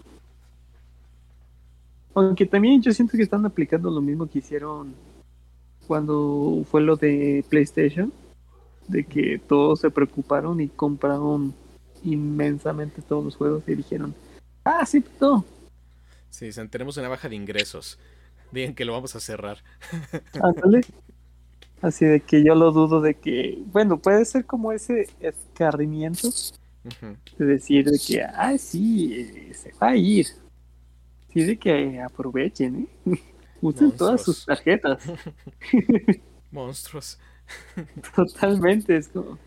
[2.15, 4.95] Aunque también yo siento que están aplicando lo mismo que hicieron
[5.87, 8.13] cuando fue lo de PlayStation,
[8.89, 11.55] de que todos se preocuparon y compraron
[12.03, 14.15] inmensamente todos los juegos y dijeron,
[14.65, 15.45] ah, sí, no,
[16.31, 17.99] Sí, tenemos una baja de ingresos.
[18.53, 19.59] Digan que lo vamos a cerrar.
[20.41, 20.83] ándale.
[21.81, 26.29] Así de que yo lo dudo de que, bueno, puede ser como ese escarrimiento
[27.39, 30.27] de decir de que, ah, sí, eh, se va a ir.
[31.33, 33.19] Sí, de que aprovechen, ¿eh?
[33.61, 34.47] Usen todas sus Monstruos.
[34.47, 35.03] tarjetas.
[36.51, 37.19] Monstruos.
[38.15, 39.39] Totalmente, es como.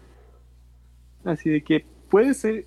[1.24, 2.66] Así de que puede ser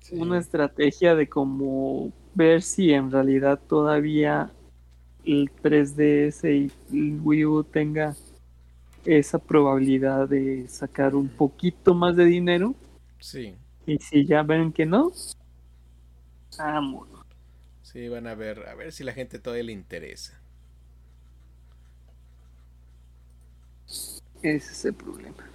[0.00, 0.16] Sí.
[0.16, 4.50] una estrategia de como ver si en realidad todavía
[5.24, 8.16] el 3DS y el Wii U tenga
[9.04, 12.76] esa probabilidad de sacar un poquito más de dinero.
[13.20, 15.12] Sí, Y si ya ven que no,
[16.56, 17.26] vámonos.
[17.82, 20.40] sí, van a ver, a ver si la gente todavía le interesa.
[24.42, 25.50] Ese es el problema.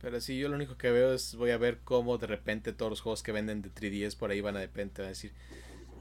[0.00, 2.90] Pero sí, yo lo único que veo es, voy a ver cómo de repente todos
[2.90, 5.32] los juegos que venden de 3DS por ahí van a de repente a decir,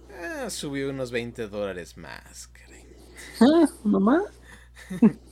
[0.09, 2.85] ah, subió unos 20 dólares más, caray.
[3.41, 4.23] Ah, nomás.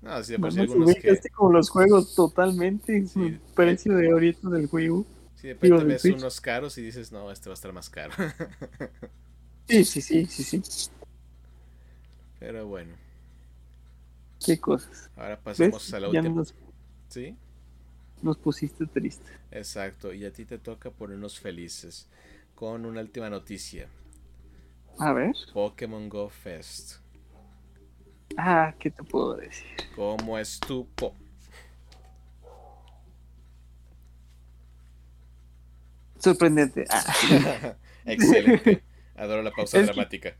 [0.00, 3.06] No, sí, de por sí algunos que, como los juegos totalmente.
[3.06, 3.20] Sí.
[3.26, 5.06] el precio de ahorita del Wii U.
[5.34, 6.16] sí, de repente ves Switch.
[6.16, 8.14] unos caros y dices, no, este va a estar más caro.
[9.68, 10.62] Sí, sí, sí, sí, sí.
[12.38, 12.98] Pero bueno,
[14.44, 15.10] Qué cosas.
[15.16, 15.72] ahora ¿Ves?
[15.72, 16.34] pasemos a la última.
[16.34, 16.54] nos,
[17.08, 17.36] ¿Sí?
[18.22, 19.30] nos pusiste triste.
[19.50, 22.08] Exacto, y a ti te toca ponernos felices
[22.62, 23.88] con una última noticia.
[24.96, 25.34] A ver.
[25.52, 27.00] Pokémon Go Fest.
[28.36, 29.66] Ah, ¿qué te puedo decir?
[29.96, 31.12] ¿Cómo estuvo?
[36.20, 36.84] Sorprendente.
[36.88, 37.74] Ah.
[38.04, 38.84] Excelente.
[39.16, 40.36] Adoro la pausa dramática.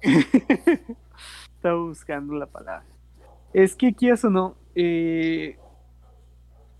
[0.00, 2.86] Estaba buscando la palabra.
[3.52, 5.58] Es que, quieras o no, eh,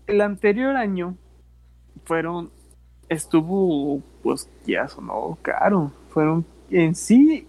[0.07, 1.19] el anterior año
[2.03, 2.51] fueron,
[3.11, 4.49] estuvo, pues,
[4.97, 5.91] o no, caro.
[6.09, 7.45] Fueron, en sí,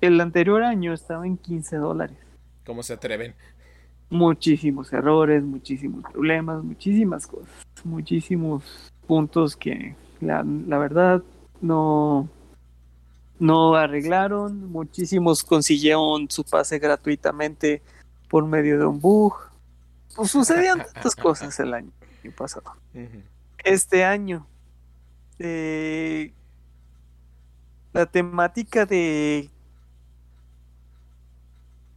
[0.00, 2.18] el anterior año estaba en 15 dólares.
[2.66, 3.34] ¿Cómo se atreven?
[4.10, 7.48] Muchísimos errores, muchísimos problemas, muchísimas cosas,
[7.84, 11.22] muchísimos puntos que la, la verdad
[11.62, 12.28] no,
[13.38, 14.70] no arreglaron.
[14.70, 17.80] Muchísimos consiguieron su pase gratuitamente
[18.28, 19.34] por medio de un bug.
[20.14, 21.92] Pues sucedían tantas cosas el año
[22.36, 22.72] pasado.
[23.64, 24.44] Este año,
[25.44, 26.32] eh,
[27.92, 29.50] la temática de,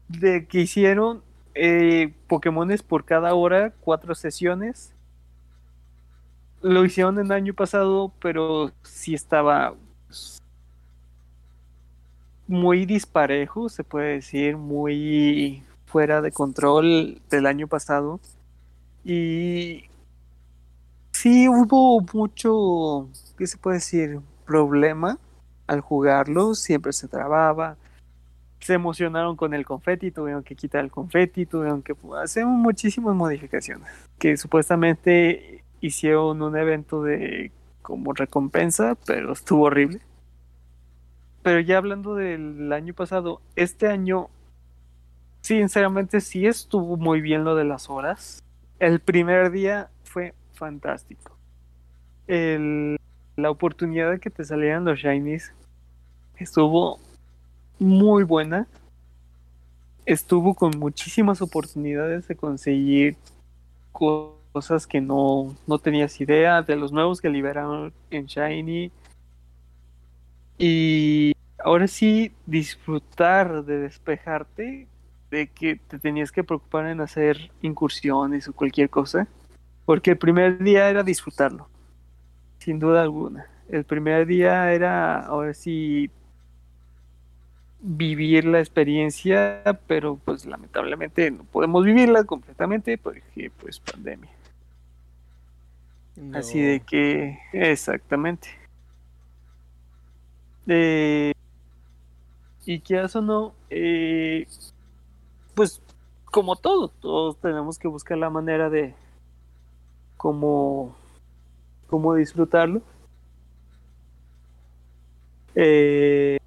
[0.10, 1.22] de que hicieron
[1.54, 4.94] eh, Pokémones por cada hora, cuatro sesiones.
[6.64, 9.76] Lo hicieron el año pasado, pero sí estaba
[12.48, 18.20] muy disparejo, se puede decir, muy fuera de control del año pasado.
[19.04, 19.86] Y
[21.26, 24.20] sí hubo mucho, ¿qué se puede decir?
[24.46, 25.18] Problema
[25.66, 27.78] al jugarlo, siempre se trababa.
[28.60, 33.88] Se emocionaron con el confeti, tuvieron que quitar el confeti, tuvieron que hacer muchísimas modificaciones.
[34.20, 37.52] Que supuestamente hicieron un evento de
[37.82, 40.02] como recompensa, pero estuvo horrible.
[41.42, 44.30] Pero ya hablando del año pasado, este año,
[45.42, 48.44] sinceramente sí estuvo muy bien lo de las horas.
[48.78, 51.38] El primer día fue fantástico.
[52.28, 52.98] El,
[53.36, 55.54] la oportunidad de que te salieran los shinies
[56.38, 57.00] estuvo
[57.80, 58.68] muy buena.
[60.06, 63.18] Estuvo con muchísimas oportunidades de conseguir
[63.92, 68.92] cosas que no, no tenías idea, de los nuevos que liberaron en Shiny.
[70.58, 71.34] Y
[71.64, 74.88] ahora sí, disfrutar de despejarte,
[75.32, 79.28] de que te tenías que preocupar en hacer incursiones o cualquier cosa.
[79.86, 81.70] Porque el primer día era disfrutarlo,
[82.60, 83.48] sin duda alguna.
[83.70, 86.10] El primer día era, ahora sí,
[87.80, 94.32] vivir la experiencia, pero pues lamentablemente no podemos vivirla completamente porque pues pandemia.
[96.34, 98.48] Así de que, exactamente.
[100.68, 101.34] Eh,
[102.66, 104.48] y que eso no, eh,
[105.54, 105.82] pues
[106.26, 108.96] como todo, todos tenemos que buscar la manera de
[110.26, 110.96] cómo,
[111.86, 112.82] cómo disfrutarlo.
[115.54, 116.40] Eh,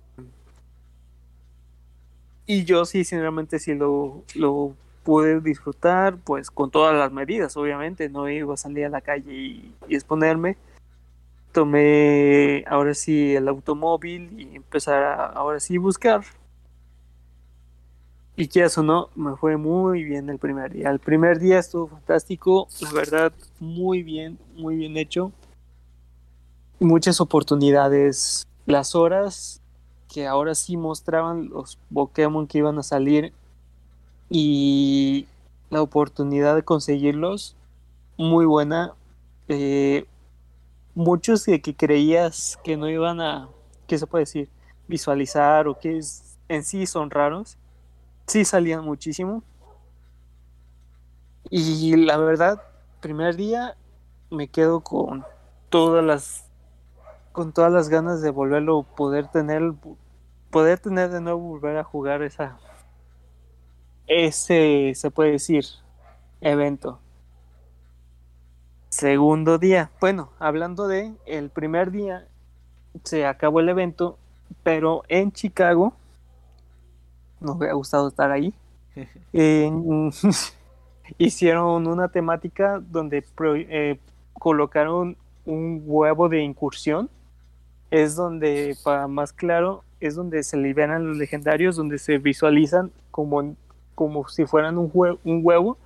[2.45, 4.75] y yo sí, sinceramente, sí lo, lo
[5.05, 9.33] pude disfrutar, pues con todas las medidas, obviamente, no iba a salir a la calle
[9.33, 10.57] y, y exponerme
[11.53, 16.25] tomé ahora sí el automóvil y empezar a ahora sí buscar.
[18.41, 20.91] Y que eso no, me fue muy bien el primer día.
[20.91, 25.33] El primer día estuvo fantástico, la verdad, muy bien, muy bien hecho.
[26.79, 28.47] Muchas oportunidades.
[28.65, 29.61] Las horas
[30.09, 33.33] que ahora sí mostraban los Pokémon que iban a salir
[34.31, 35.27] y
[35.69, 37.57] la oportunidad de conseguirlos,
[38.17, 38.95] muy buena.
[39.49, 40.07] Eh,
[40.95, 43.49] muchos que, que, creías que no iban a,
[43.89, 44.49] ¿qué se puede decir?
[44.87, 45.99] Visualizar o que
[46.49, 47.59] en sí son raros,
[48.29, 49.43] sí salían muchísimo.
[51.51, 52.63] Y la verdad,
[53.01, 53.77] primer día
[54.31, 55.25] me quedo con
[55.71, 56.45] todas las
[57.33, 59.73] con todas las ganas de volverlo poder tener
[60.51, 62.59] poder tener de nuevo volver a jugar esa
[64.07, 65.65] ese se puede decir
[66.41, 67.01] evento
[68.91, 69.91] Segundo día.
[70.01, 72.27] Bueno, hablando de el primer día,
[73.05, 74.19] se acabó el evento,
[74.63, 75.93] pero en Chicago,
[77.41, 78.53] nos hubiera gustado estar ahí,
[79.33, 80.11] en,
[81.19, 83.99] hicieron una temática donde eh,
[84.35, 87.09] colocaron un huevo de incursión.
[87.91, 93.57] Es donde, para más claro, es donde se liberan los legendarios, donde se visualizan como,
[93.95, 95.79] como si fueran un, hue un huevo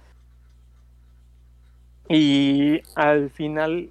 [2.09, 3.91] y al final,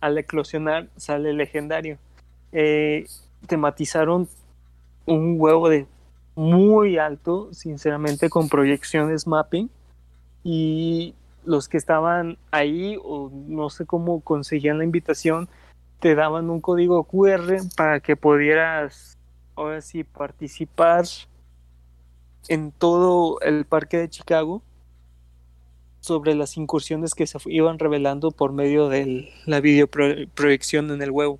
[0.00, 1.98] al eclosionar, sale legendario.
[2.52, 3.06] Eh,
[3.46, 4.28] tematizaron
[5.06, 5.86] un huevo de
[6.36, 9.68] muy alto, sinceramente, con proyecciones mapping.
[10.44, 11.14] Y
[11.44, 15.48] los que estaban ahí o no sé cómo conseguían la invitación,
[15.98, 19.18] te daban un código QR para que pudieras
[19.56, 21.06] ahora sí participar
[22.48, 24.62] en todo el parque de Chicago
[26.00, 31.38] sobre las incursiones que se iban revelando por medio de la videoproyección en el web.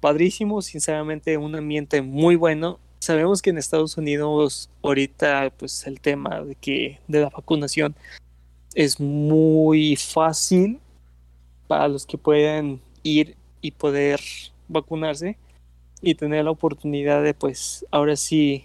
[0.00, 2.78] Padrísimo, sinceramente un ambiente muy bueno.
[3.06, 7.94] Sabemos que en Estados Unidos ahorita pues el tema de que de la vacunación
[8.74, 10.80] es muy fácil
[11.68, 14.20] para los que pueden ir y poder
[14.66, 15.38] vacunarse
[16.02, 18.64] y tener la oportunidad de pues ahora sí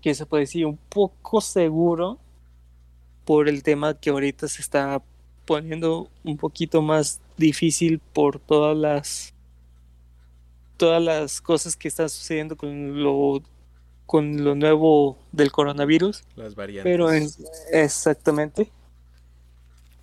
[0.00, 2.18] que se puede decir un poco seguro
[3.26, 5.02] por el tema que ahorita se está
[5.44, 9.34] poniendo un poquito más difícil por todas las
[10.78, 13.42] todas las cosas que están sucediendo con lo
[14.06, 16.24] con lo nuevo del coronavirus.
[16.34, 16.90] Las variantes.
[16.90, 17.10] Pero
[17.70, 18.70] exactamente.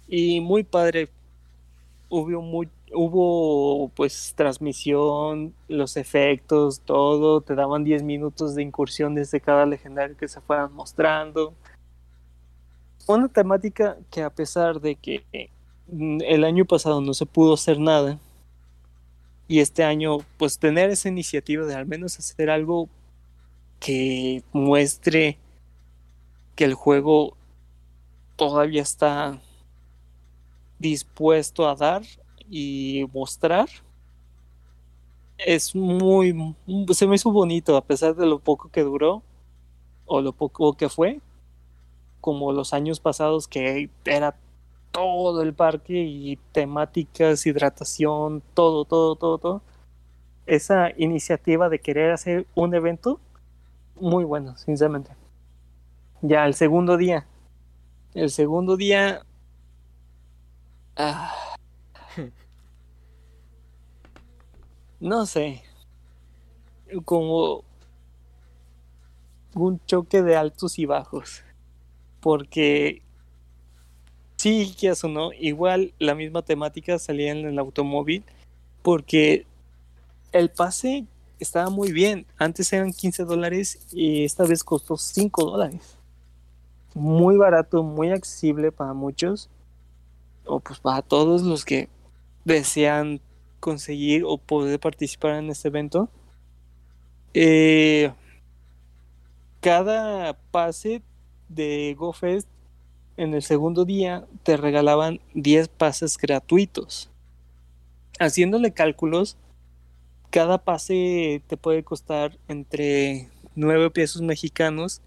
[0.08, 1.10] Y muy padre.
[2.08, 9.42] Hubo muy hubo pues transmisión, los efectos, todo, te daban 10 minutos de incursión desde
[9.42, 11.54] cada legendario que se fueran mostrando.
[13.08, 15.50] Una temática que a pesar de que
[15.88, 18.20] mm, el año pasado no se pudo hacer nada,
[19.48, 22.90] y este año pues tener esa iniciativa de al menos hacer algo
[23.80, 25.38] que muestre
[26.56, 27.38] que el juego
[28.36, 29.40] todavía está
[30.80, 32.04] dispuesto a dar
[32.50, 33.70] y mostrar
[35.38, 36.56] es muy
[36.94, 39.22] se me hizo bonito a pesar de lo poco que duró
[40.06, 41.22] o lo poco que fue
[42.22, 44.36] como los años pasados que era
[44.96, 49.62] todo el parque y temáticas hidratación todo todo todo todo
[50.46, 53.20] esa iniciativa de querer hacer un evento
[53.96, 55.12] muy bueno sinceramente
[56.22, 57.28] ya el segundo día
[58.14, 59.26] el segundo día
[60.96, 61.34] ah,
[65.00, 65.62] no sé,
[67.04, 67.64] como
[69.54, 71.44] un choque de altos y bajos.
[72.22, 73.04] Porque
[74.46, 78.24] sí, que eso no, igual la misma temática salía en el automóvil,
[78.84, 79.48] porque
[80.32, 81.06] el pase
[81.40, 82.28] estaba muy bien.
[82.38, 85.98] Antes eran 15 dólares y esta vez costó 5 dólares.
[86.94, 89.50] Muy barato, muy accesible para muchos,
[90.46, 91.90] o pues para todos los que
[92.44, 93.22] desean
[93.60, 96.08] conseguir o poder participar en este evento.
[97.34, 98.14] Eh,
[99.60, 101.02] cada pase
[101.50, 102.48] de GoFest
[103.18, 107.10] en el segundo día te regalaban 10 pases gratuitos.
[108.20, 109.38] Haciéndole cálculos,
[110.30, 115.02] cada pase te puede costar entre 9 pesos mexicanos.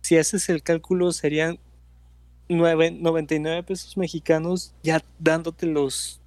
[0.00, 1.58] Si haces el cálculo serían
[2.48, 6.20] 9, 99 pesos mexicanos ya dándote los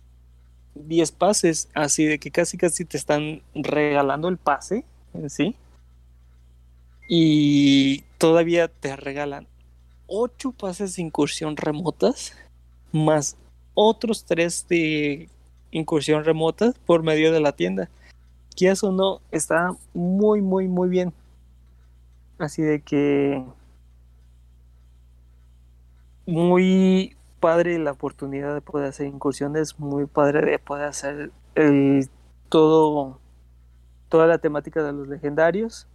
[0.76, 5.56] 10 pases, así de que casi casi te están regalando el pase en sí.
[7.10, 9.49] Y todavía te regalan
[10.10, 12.34] 8 pases de incursión remotas,
[12.92, 13.38] más
[13.74, 15.30] otros 3 de
[15.72, 17.90] incursión remota por medio de la tienda.
[18.56, 21.14] Que eso no, está muy, muy, muy bien.
[22.38, 23.44] Así de que
[26.26, 32.10] muy padre la oportunidad de poder hacer incursiones, muy padre de poder hacer el,
[32.50, 33.20] todo,
[34.10, 35.88] toda la temática de los legendarios.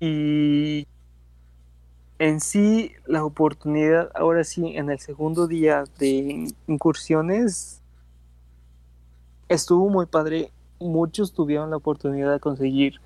[0.00, 0.86] Y
[2.18, 7.80] en sí, la oportunidad, ahora sí, en el segundo día de incursiones,
[9.48, 10.50] estuvo muy padre.
[10.80, 13.00] Muchos tuvieron la oportunidad de conseguir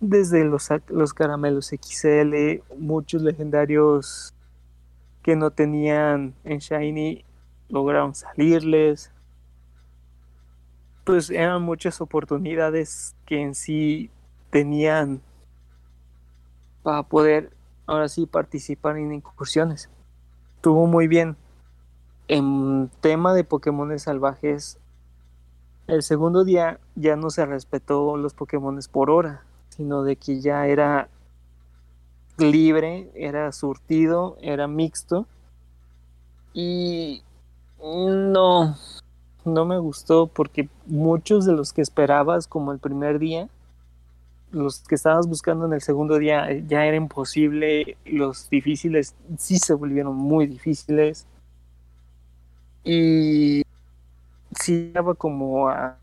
[0.00, 4.34] desde los, los caramelos XL, muchos legendarios
[5.22, 7.24] que no tenían en Shiny
[7.68, 9.10] lograron salirles.
[11.04, 14.10] Pues eran muchas oportunidades que en sí
[14.50, 15.20] tenían
[16.82, 17.55] para poder
[17.86, 19.88] ahora sí participar en incursiones.
[20.60, 21.36] Tuvo muy bien.
[22.28, 24.78] En tema de Pokémon salvajes,
[25.86, 30.66] el segundo día ya no se respetó los Pokémon por hora, sino de que ya
[30.66, 31.08] era
[32.38, 35.26] libre, era surtido, era mixto.
[36.52, 37.22] Y
[37.78, 38.76] no,
[39.44, 43.48] no me gustó porque muchos de los que esperabas como el primer día,
[44.56, 49.74] los que estabas buscando en el segundo día ya era imposible, los difíciles sí se
[49.74, 51.26] volvieron muy difíciles.
[52.82, 53.62] Y
[54.58, 55.98] sí estaba como a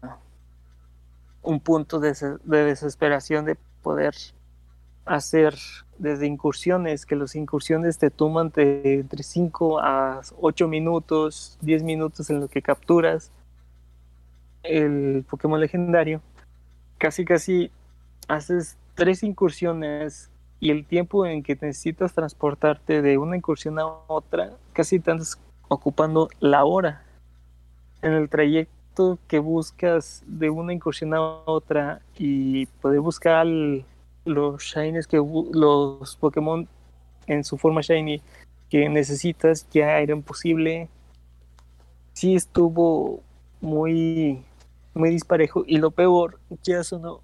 [1.41, 2.13] un punto de,
[2.43, 4.13] de desesperación de poder
[5.05, 5.55] hacer
[5.97, 12.29] desde incursiones, que las incursiones te toman de entre 5 a 8 minutos, 10 minutos
[12.29, 13.31] en lo que capturas
[14.63, 16.21] el Pokémon legendario.
[16.97, 17.71] Casi, casi
[18.27, 20.29] haces tres incursiones
[20.59, 25.11] y el tiempo en que necesitas transportarte de una incursión a otra, casi te
[25.67, 27.03] ocupando la hora.
[28.01, 33.45] En el trayecto que buscas de una incursión a otra y poder buscar
[34.25, 36.67] los shinies que los Pokémon
[37.27, 38.21] en su forma shiny
[38.69, 40.89] que necesitas ya era imposible.
[42.13, 43.21] Sí estuvo
[43.61, 44.43] muy
[44.93, 47.21] muy disparejo y lo peor, ya no,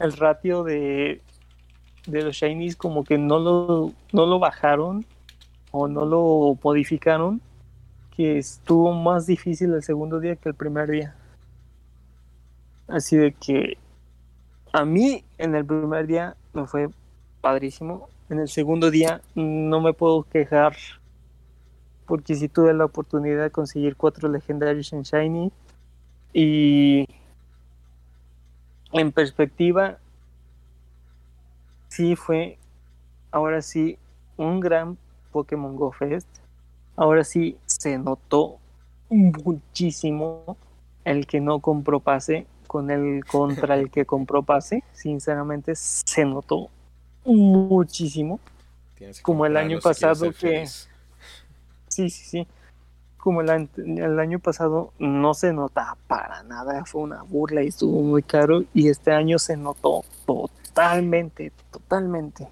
[0.00, 1.20] el ratio de,
[2.06, 5.04] de los shinies como que no lo, no lo bajaron
[5.70, 7.40] o no lo modificaron,
[8.16, 11.14] que estuvo más difícil el segundo día que el primer día.
[12.88, 13.78] Así de que
[14.72, 16.88] a mí en el primer día me fue
[17.40, 18.08] padrísimo.
[18.28, 20.76] En el segundo día no me puedo quejar
[22.06, 25.52] porque si tuve la oportunidad de conseguir cuatro legendarios en Shiny
[26.32, 27.06] y
[28.92, 29.98] en perspectiva
[31.88, 32.58] sí fue
[33.30, 33.98] ahora sí
[34.36, 34.96] un gran
[35.32, 36.28] Pokémon Go Fest.
[36.96, 38.58] Ahora sí se notó
[39.08, 40.56] muchísimo
[41.04, 44.84] el que no compró pase con el contra el que compró pase.
[44.92, 46.70] Sinceramente se notó
[47.24, 48.40] muchísimo.
[49.22, 50.66] Como el año pasado que...
[50.66, 52.46] Sí, sí, sí.
[53.20, 53.50] Como el,
[54.18, 58.64] año pasado no se notaba para nada, fue una burla y estuvo muy caro.
[58.72, 62.48] Y este año se notó totalmente, totalmente.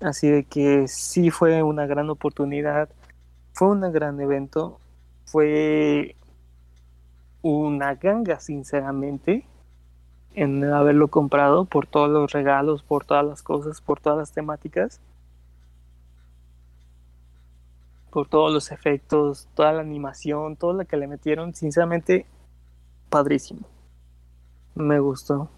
[0.00, 2.88] Así de que sí fue una gran oportunidad,
[3.52, 4.80] fue un gran evento,
[5.24, 6.16] fue
[7.42, 9.44] una ganga, sinceramente,
[10.34, 15.00] en haberlo comprado por todos los regalos, por todas las cosas, por todas las temáticas,
[18.10, 22.26] por todos los efectos, toda la animación, todo lo que le metieron, sinceramente,
[23.08, 23.60] padrísimo.
[24.74, 25.48] Me gustó.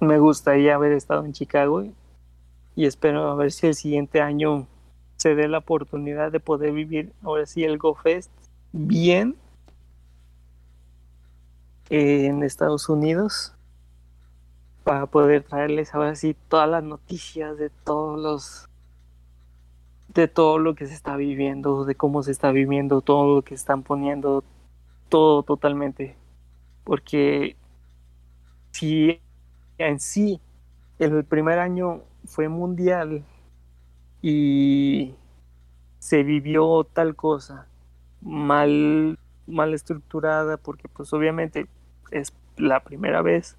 [0.00, 1.84] Me gustaría haber estado en Chicago
[2.74, 4.66] y espero a ver si el siguiente año
[5.16, 8.30] se dé la oportunidad de poder vivir ahora sí el GoFest
[8.72, 9.36] bien
[11.88, 13.54] en Estados Unidos
[14.84, 18.68] para poder traerles ahora sí todas las noticias de todos los
[20.16, 23.54] de todo lo que se está viviendo, de cómo se está viviendo, todo lo que
[23.54, 24.44] están poniendo,
[25.08, 26.16] todo totalmente.
[26.84, 27.56] Porque
[28.70, 29.20] si
[29.78, 30.40] en sí
[30.98, 33.24] el primer año fue mundial
[34.22, 35.14] y
[35.98, 37.66] se vivió tal cosa
[38.22, 41.66] mal, mal estructurada porque pues obviamente
[42.10, 43.56] es la primera vez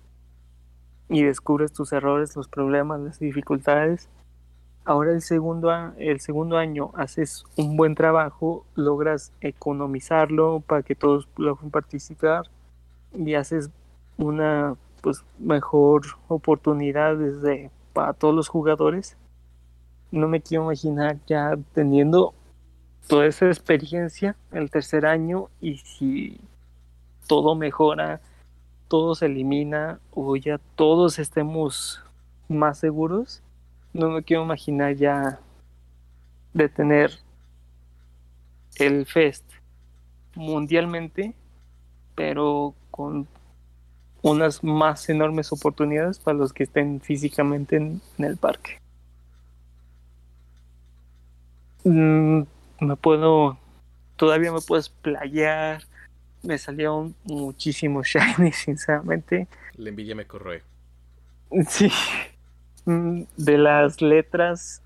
[1.10, 4.10] y descubres tus errores, los problemas, las dificultades.
[4.88, 11.28] Ahora el segundo, el segundo año haces un buen trabajo, logras economizarlo para que todos
[11.28, 12.50] puedan participar
[13.14, 13.70] y haces
[14.18, 19.18] una pues mejor oportunidad desde para todos los jugadores.
[20.10, 22.34] No me quiero imaginar ya teniendo
[23.10, 26.40] toda esa experiencia el tercer año y si
[27.28, 28.22] todo mejora,
[28.88, 32.02] todo se elimina o ya todos estemos
[32.48, 33.44] más seguros,
[33.94, 35.40] no me quiero imaginar ya
[36.54, 37.12] de tener
[38.78, 39.44] el Fest
[40.36, 41.34] mundialmente,
[42.16, 43.28] pero con
[44.22, 48.80] unas más enormes oportunidades para los que estén físicamente en, el parque.
[51.84, 52.42] Mm,
[52.82, 53.58] me puedo,
[54.16, 55.84] todavía me puedo explayar,
[56.44, 58.08] me salieron muchísimos
[58.38, 59.48] shiny, sinceramente.
[59.76, 60.64] La envidia me corroe.
[61.68, 61.90] Sí,
[62.88, 64.82] de las letras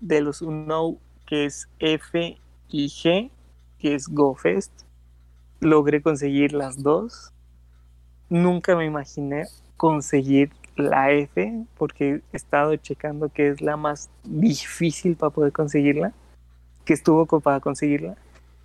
[0.00, 0.96] de los uno
[1.26, 2.38] que es F
[2.68, 3.30] y G,
[3.80, 4.70] que es GoFest,
[5.58, 7.32] logré conseguir las dos.
[8.28, 9.46] Nunca me imaginé
[9.76, 16.12] conseguir la F porque he estado checando que es la más difícil para poder conseguirla,
[16.84, 18.16] que estuvo para conseguirla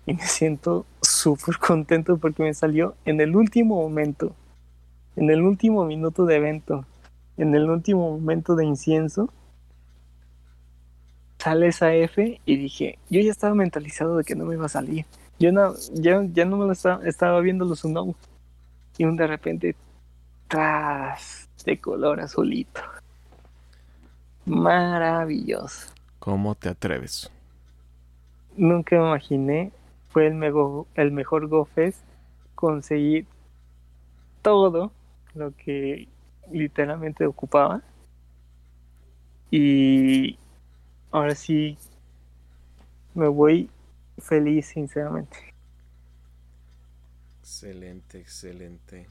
[0.06, 4.36] y me siento súper contento porque me salió en el último momento,
[5.16, 6.86] en el último minuto de evento,
[7.38, 9.32] en el último momento de incienso.
[11.38, 14.68] Sale esa F y dije, yo ya estaba mentalizado de que no me iba a
[14.68, 15.06] salir.
[15.38, 18.14] Yo no, ya, ya no me lo estaba, estaba viendo los unknown
[18.98, 19.76] y un de repente
[20.48, 22.80] tras de color azulito.
[24.44, 25.92] Maravilloso.
[26.18, 27.30] ¿Cómo te atreves?
[28.56, 29.70] Nunca me imaginé,
[30.08, 32.00] fue el, mejor, el mejor GoFest
[32.56, 33.26] conseguir
[34.42, 34.90] todo
[35.34, 36.08] lo que
[36.52, 37.82] literalmente ocupaba
[39.50, 40.38] Y
[41.10, 41.76] ahora sí
[43.14, 43.70] me voy
[44.18, 45.36] feliz, sinceramente.
[47.40, 49.08] Excelente, excelente.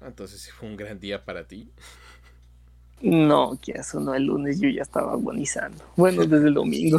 [0.00, 1.70] Entonces fue un gran día para ti.
[3.00, 5.84] No, que eso no, el lunes yo ya estaba agonizando.
[5.96, 6.98] Bueno, desde el domingo.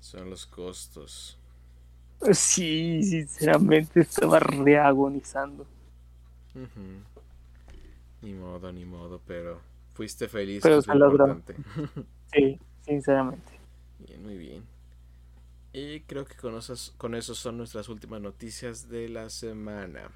[0.00, 1.38] Son los costos.
[2.32, 5.66] Sí, sinceramente estaba reagonizando.
[8.22, 9.60] Ni modo, ni modo, pero
[9.94, 10.62] fuiste feliz.
[10.62, 11.40] Pero se logró.
[12.32, 13.52] sí, sinceramente.
[13.98, 14.64] Bien, muy bien.
[15.72, 16.58] Y creo que con,
[16.96, 20.10] con eso son nuestras últimas noticias de la semana.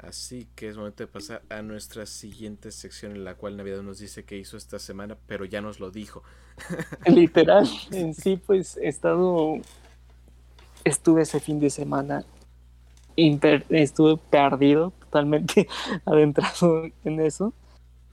[0.00, 3.98] Así que es momento de pasar a nuestra siguiente sección en la cual Navidad nos
[3.98, 6.22] dice qué hizo esta semana, pero ya nos lo dijo.
[7.06, 9.56] Literal, en sí pues he estado,
[10.84, 12.24] estuve ese fin de semana,
[13.16, 15.68] estuve perdido, totalmente
[16.04, 17.54] adentrado en eso.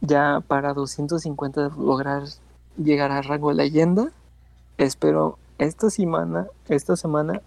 [0.02, 2.24] Ya para 250 lograr
[2.78, 4.12] llegar a rango de leyenda.
[4.78, 7.42] Espero esta semana, esta semana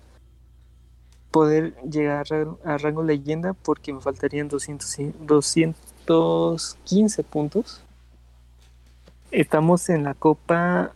[1.31, 2.27] poder llegar
[2.65, 7.83] a, rango leyenda porque me faltarían 200, 215 puntos.
[9.31, 10.93] Estamos en la copa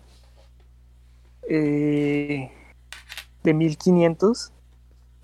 [1.48, 2.51] eh,
[3.43, 4.52] de 1500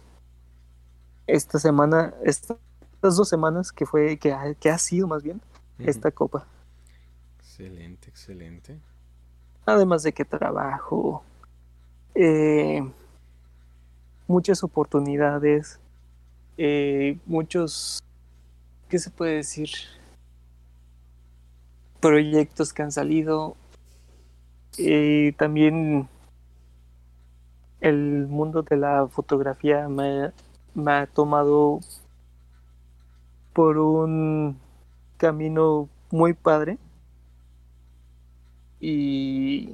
[1.27, 2.57] esta semana, estas
[3.01, 5.41] dos semanas que fue, que ha, que ha sido más bien
[5.79, 6.45] esta copa.
[7.39, 8.79] Excelente, excelente.
[9.65, 11.23] Además de que trabajo,
[12.15, 12.89] eh,
[14.27, 15.79] muchas oportunidades,
[16.57, 18.03] eh, muchos,
[18.89, 19.69] ¿qué se puede decir?
[21.99, 23.55] Proyectos que han salido.
[24.77, 26.07] eh, también
[27.81, 30.31] el mundo de la fotografía me,
[30.85, 31.79] ha tomado
[33.53, 34.59] por un
[35.17, 36.77] camino muy padre
[38.79, 39.71] y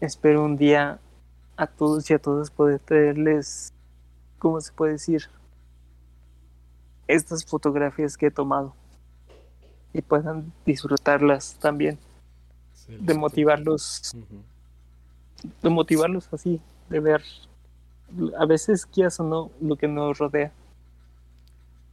[0.00, 0.98] espero un día
[1.60, 3.74] a todos y a todas poder traerles,
[4.38, 5.24] ¿cómo se puede decir?
[7.06, 8.74] Estas fotografías que he tomado
[9.92, 11.98] y puedan disfrutarlas también,
[12.88, 14.16] de motivarlos,
[15.62, 17.22] de motivarlos así, de ver
[18.38, 20.52] a veces quieras o no lo que nos rodea.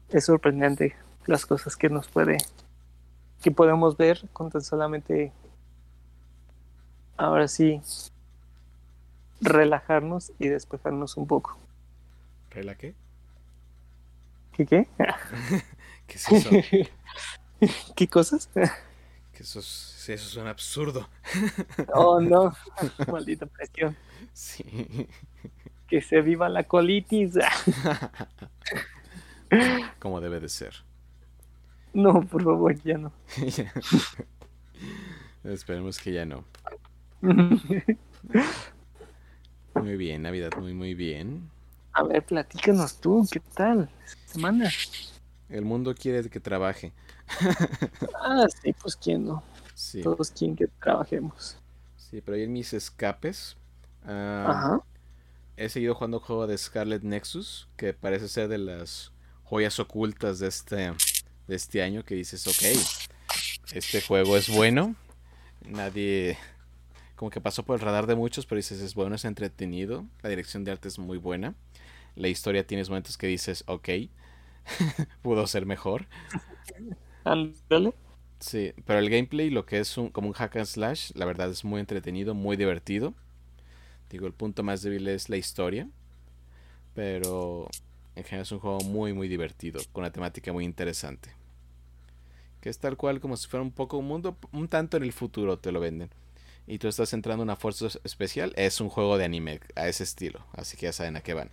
[0.10, 0.95] Es sorprendente
[1.26, 2.38] las cosas que nos puede
[3.41, 5.34] que podemos ver con tan solamente
[7.18, 7.81] ahora sí
[9.41, 11.57] relajarnos y despejarnos un poco.
[12.49, 12.95] ¿Rela qué?
[14.53, 14.88] ¿Qué qué?
[16.07, 16.49] ¿Qué es eso?
[17.95, 18.49] ¿Qué cosas?
[19.34, 21.07] Que eso, eso es un absurdo.
[21.93, 22.55] Oh, no.
[23.11, 23.95] Maldita presión.
[24.34, 25.07] Sí.
[25.88, 27.35] Que se viva la colitis.
[29.99, 30.73] Como debe de ser.
[31.93, 33.11] No, por favor, ya no.
[35.43, 36.43] Esperemos que ya no.
[39.82, 41.49] Muy bien, Navidad, muy, muy bien.
[41.94, 44.70] A ver, platícanos tú, ¿qué tal esta semana?
[45.49, 46.91] El mundo quiere que trabaje.
[48.22, 49.44] ah, sí, pues quién no.
[50.04, 51.58] Todos quieren que trabajemos.
[51.95, 53.58] Sí, pero ahí en mis escapes
[54.08, 54.80] Ah,
[55.58, 59.12] he seguido jugando juego de Scarlet Nexus, que parece ser de las
[59.44, 60.94] joyas ocultas de este,
[61.48, 64.95] de este año, que dices, ok, este juego es bueno,
[65.66, 66.38] nadie
[67.18, 70.30] como que pasó por el radar de muchos, pero dices, es bueno, es entretenido, la
[70.30, 71.56] dirección de arte es muy buena,
[72.15, 73.89] la historia tienes momentos que dices, ok,
[75.22, 76.07] pudo ser mejor.
[78.39, 81.49] Sí, pero el gameplay, lo que es un, como un hack and slash, la verdad
[81.49, 83.14] es muy entretenido, muy divertido.
[84.10, 85.89] Digo, el punto más débil es la historia.
[86.94, 87.68] Pero
[88.15, 91.31] en general es un juego muy, muy divertido, con una temática muy interesante.
[92.61, 95.14] Que es tal cual como si fuera un poco un mundo, un tanto en el
[95.14, 96.10] futuro te lo venden.
[96.68, 100.03] Y tú estás entrando en una fuerza especial, es un juego de anime a ese
[100.03, 101.49] estilo, así que ya saben a qué van.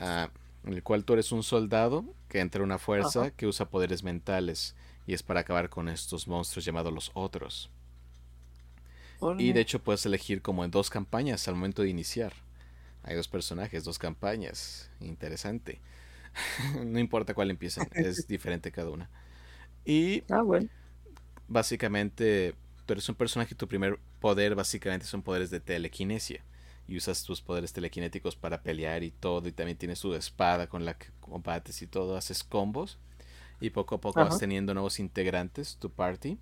[0.00, 0.30] Ah,
[0.64, 4.02] en el cual tú eres un soldado que entra en una fuerza que usa poderes
[4.02, 4.74] mentales
[5.06, 7.70] y es para acabar con estos monstruos llamados los otros.
[9.38, 12.32] Y de hecho puedes elegir como en dos campañas al momento de iniciar.
[13.04, 14.90] Hay dos personajes, dos campañas.
[15.00, 15.80] Interesante.
[16.84, 19.08] no importa cuál empiecen, es diferente cada una.
[19.84, 20.68] Y ah, bueno.
[21.46, 22.54] básicamente
[22.86, 26.42] tú eres un personaje y tu primer poder básicamente son poderes de telequinesia.
[26.88, 29.48] Y usas tus poderes telequinéticos para pelear y todo.
[29.48, 32.16] Y también tienes tu espada con la que combates y todo.
[32.16, 32.98] Haces combos.
[33.60, 36.38] Y poco a poco vas teniendo nuevos integrantes, tu party.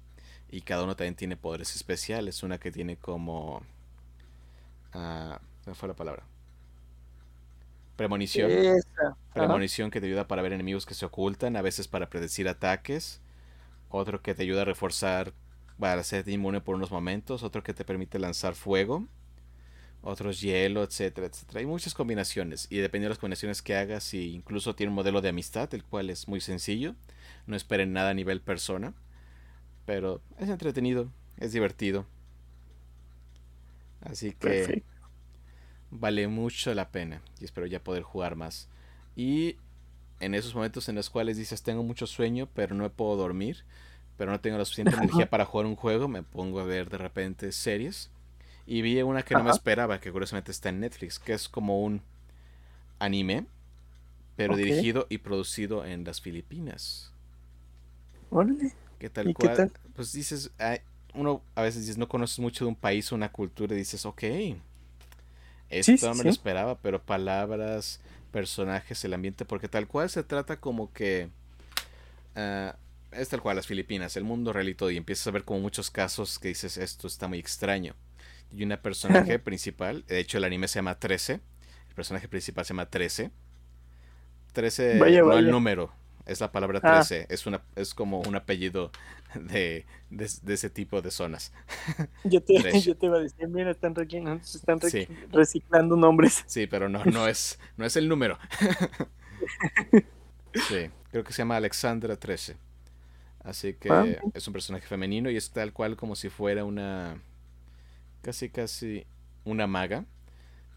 [0.50, 2.42] Y cada uno también tiene poderes especiales.
[2.42, 3.62] Una que tiene como...
[4.94, 6.24] Uh, fue la palabra?
[7.96, 8.50] Premonición.
[9.34, 13.20] Premonición que te ayuda para ver enemigos que se ocultan, a veces para predecir ataques.
[13.90, 15.34] Otro que te ayuda a reforzar
[15.80, 17.42] para ser inmune por unos momentos.
[17.42, 19.08] Otro que te permite lanzar fuego.
[20.02, 21.60] Otros hielo, etcétera, etcétera.
[21.60, 22.68] Hay muchas combinaciones.
[22.70, 25.82] Y depende de las combinaciones que hagas, y incluso tiene un modelo de amistad, el
[25.84, 26.94] cual es muy sencillo.
[27.46, 28.94] No esperen nada a nivel persona.
[29.86, 32.06] Pero es entretenido, es divertido.
[34.02, 34.84] Así que
[35.90, 37.22] vale mucho la pena.
[37.40, 38.68] Y espero ya poder jugar más.
[39.16, 39.56] Y
[40.20, 43.64] en esos momentos en los cuales dices tengo mucho sueño, pero no puedo dormir,
[44.20, 46.98] pero no tengo la suficiente energía para jugar un juego, me pongo a ver de
[46.98, 48.10] repente series.
[48.66, 51.82] Y vi una que no me esperaba, que curiosamente está en Netflix, que es como
[51.82, 52.02] un
[52.98, 53.46] anime,
[54.36, 57.14] pero dirigido y producido en las Filipinas.
[58.28, 58.74] Órale.
[58.98, 59.72] ¿Qué tal cual?
[59.96, 60.50] Pues dices,
[61.14, 64.22] uno a veces dices, no conoces mucho de un país, una cultura, y dices, ok,
[65.70, 68.02] esto no me lo esperaba, pero palabras,
[68.32, 71.30] personajes, el ambiente, porque tal cual se trata como que...
[72.36, 72.76] Uh,
[73.12, 75.60] es tal cual las Filipinas, el mundo real y todo, y empiezas a ver como
[75.60, 77.94] muchos casos que dices, esto está muy extraño.
[78.52, 81.34] Y una personaje principal, de hecho el anime se llama 13,
[81.88, 83.30] el personaje principal se llama 13.
[84.52, 85.92] 13 no el número,
[86.26, 87.26] es la palabra 13, ah.
[87.28, 88.90] es, una, es como un apellido
[89.34, 91.52] de, de, ese tipo de zonas.
[92.24, 94.80] Yo te, yo te iba a decir, mira, están, están
[95.32, 96.44] reciclando nombres.
[96.46, 98.38] Sí, pero no, no, es, no es el número.
[100.68, 102.56] sí, creo que se llama Alexandra 13.
[103.42, 107.20] Así que ah, es un personaje femenino y es tal cual como si fuera una...
[108.22, 109.06] casi casi
[109.44, 110.04] una maga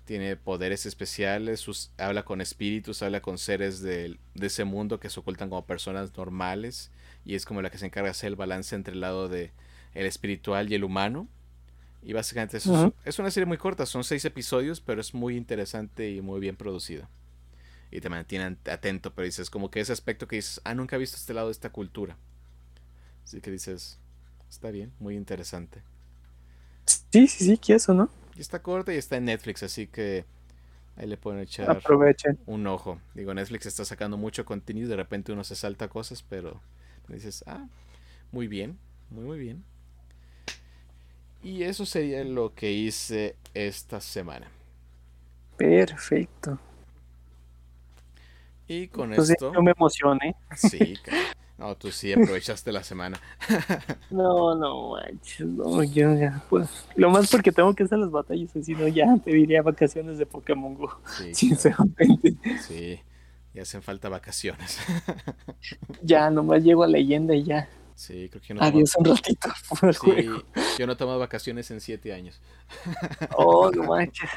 [0.06, 5.19] tiene poderes especiales, sus, habla con espíritus, habla con seres de, ese mundo que se
[5.19, 6.91] ocultan como personas normales
[7.26, 9.52] y es como la que se encarga de hacer el balance entre el lado de
[9.94, 11.27] el espiritual y el humano.
[12.02, 12.68] Y básicamente es,
[13.06, 16.57] es una serie muy corta, son seis episodios, pero es muy interesante y muy bien
[16.57, 17.07] producido.
[17.91, 20.99] Y te mantiene atento, pero dices como que ese aspecto que dices, ah, nunca he
[20.99, 22.18] visto este lado de esta cultura.
[23.23, 23.99] Así que dices,
[24.49, 25.81] está bien, muy interesante.
[26.85, 28.09] Sí, sí, sí, ¿qué eso, no?
[28.35, 30.25] Y está corta y está en Netflix, así que
[30.95, 31.81] ahí le pueden echar
[32.45, 32.99] un ojo.
[33.13, 36.59] Digo, Netflix está sacando mucho contenido y de repente uno se salta cosas, pero
[37.07, 37.67] dices, ah,
[38.31, 38.77] muy bien,
[39.09, 39.63] muy, muy bien.
[41.43, 44.49] Y eso sería lo que hice esta semana.
[45.57, 46.57] Perfecto.
[48.67, 49.53] Y con esto.
[49.53, 50.35] Yo me emocioné.
[50.55, 50.95] Sí,
[51.64, 53.18] no, tú sí aprovechaste la semana.
[54.11, 56.68] no, no, manches, no, yo ya, pues,
[56.98, 60.76] lo más porque tengo que hacer las batallas, si no ya pediría vacaciones de Pokémon
[60.76, 62.35] Go, sí, sinceramente.
[62.68, 62.99] Sí,
[63.53, 64.77] ya hacen falta vacaciones.
[66.03, 67.69] ya, nomás llego a leyenda y ya.
[67.95, 68.61] Sí, creo que no.
[68.61, 69.49] Adiós un ratito
[69.94, 70.27] sí,
[70.77, 72.41] Yo no he tomado vacaciones en siete años.
[73.38, 74.30] oh, no manches.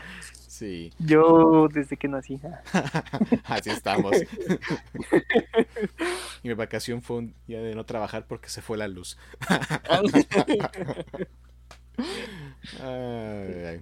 [0.56, 0.90] Sí.
[0.98, 2.40] Yo desde que nací.
[3.44, 4.16] Así estamos.
[6.42, 9.18] y mi vacación fue un día de no trabajar porque se fue la luz.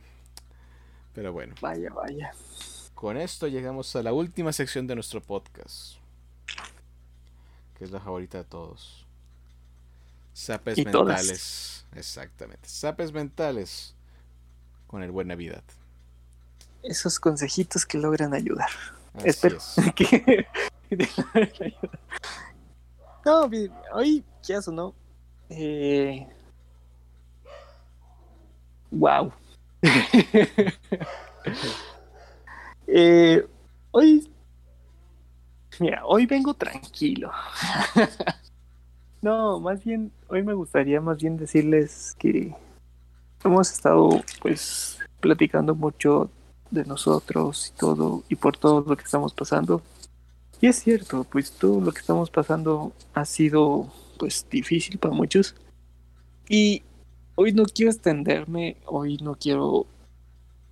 [1.14, 1.54] Pero bueno.
[1.60, 2.32] Vaya, vaya.
[2.96, 5.98] Con esto llegamos a la última sección de nuestro podcast.
[7.78, 9.06] Que es la favorita de todos.
[10.32, 11.86] Sapes mentales.
[11.94, 12.68] Exactamente.
[12.68, 13.94] Sapes mentales
[14.88, 15.62] con el Buen Navidad
[16.84, 18.70] esos consejitos que logran ayudar.
[19.24, 19.58] Espero
[19.96, 20.46] que
[23.24, 23.50] No,
[23.92, 24.94] hoy, ¿qué haces, no?
[25.48, 26.26] Eh...
[28.90, 29.32] Wow.
[32.86, 33.46] eh,
[33.90, 34.30] hoy,
[35.80, 37.32] mira, hoy vengo tranquilo.
[39.20, 42.54] No, más bien, hoy me gustaría más bien decirles que
[43.42, 46.30] hemos estado pues platicando mucho
[46.74, 49.82] de nosotros y todo y por todo lo que estamos pasando.
[50.60, 55.54] Y es cierto, pues todo lo que estamos pasando ha sido pues difícil para muchos.
[56.48, 56.82] Y
[57.34, 59.86] hoy no quiero extenderme, hoy no quiero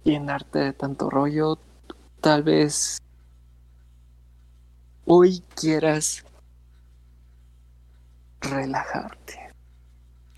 [0.04, 1.58] llenarte de tanto rollo.
[2.20, 2.98] Tal vez
[5.04, 6.24] hoy quieras
[8.40, 9.38] relajarte.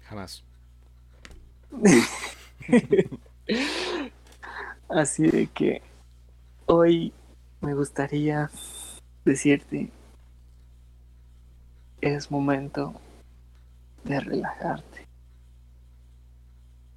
[0.02, 0.44] Jamás.
[4.88, 5.82] Así de que
[6.66, 7.12] hoy
[7.60, 8.50] me gustaría
[9.24, 9.90] decirte,
[12.00, 12.94] es momento
[14.04, 15.06] de relajarte.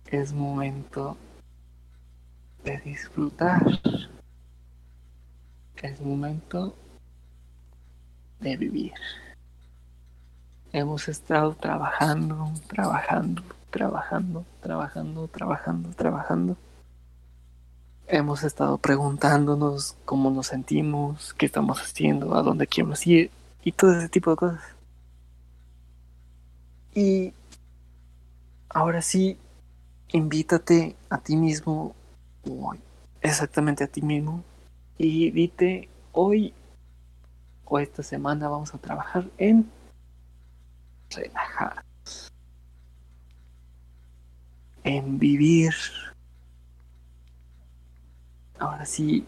[0.07, 1.17] Es momento
[2.63, 3.63] de disfrutar.
[5.81, 6.75] Es momento
[8.39, 8.93] de vivir.
[10.73, 16.57] Hemos estado trabajando, trabajando, trabajando, trabajando, trabajando, trabajando.
[18.09, 23.31] Hemos estado preguntándonos cómo nos sentimos, qué estamos haciendo, a dónde queremos ir
[23.65, 24.61] y todo ese tipo de cosas.
[26.95, 27.33] Y
[28.69, 29.37] ahora sí,
[30.07, 31.95] invítate a ti mismo,
[33.21, 34.41] exactamente a ti mismo,
[34.97, 36.53] y dite, hoy
[37.65, 39.69] o esta semana vamos a trabajar en
[41.09, 41.83] relajar,
[44.85, 45.73] en vivir.
[48.59, 49.25] Ahora sí,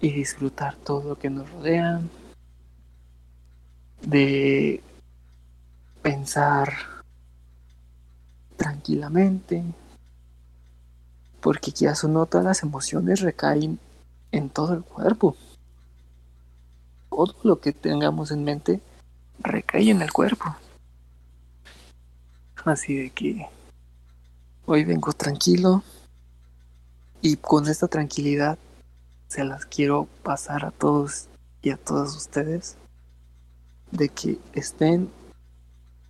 [0.00, 2.00] y disfrutar todo lo que nos rodea,
[4.02, 4.82] de
[6.02, 6.72] pensar
[8.56, 9.64] tranquilamente,
[11.40, 13.78] porque ya o no todas las emociones recaen
[14.32, 15.36] en todo el cuerpo.
[17.10, 18.80] Todo lo que tengamos en mente
[19.40, 20.56] recae en el cuerpo.
[22.64, 23.48] Así de que
[24.66, 25.82] hoy vengo tranquilo
[27.20, 28.58] y con esta tranquilidad
[29.28, 31.28] se las quiero pasar a todos
[31.62, 32.76] y a todas ustedes
[33.90, 35.10] de que estén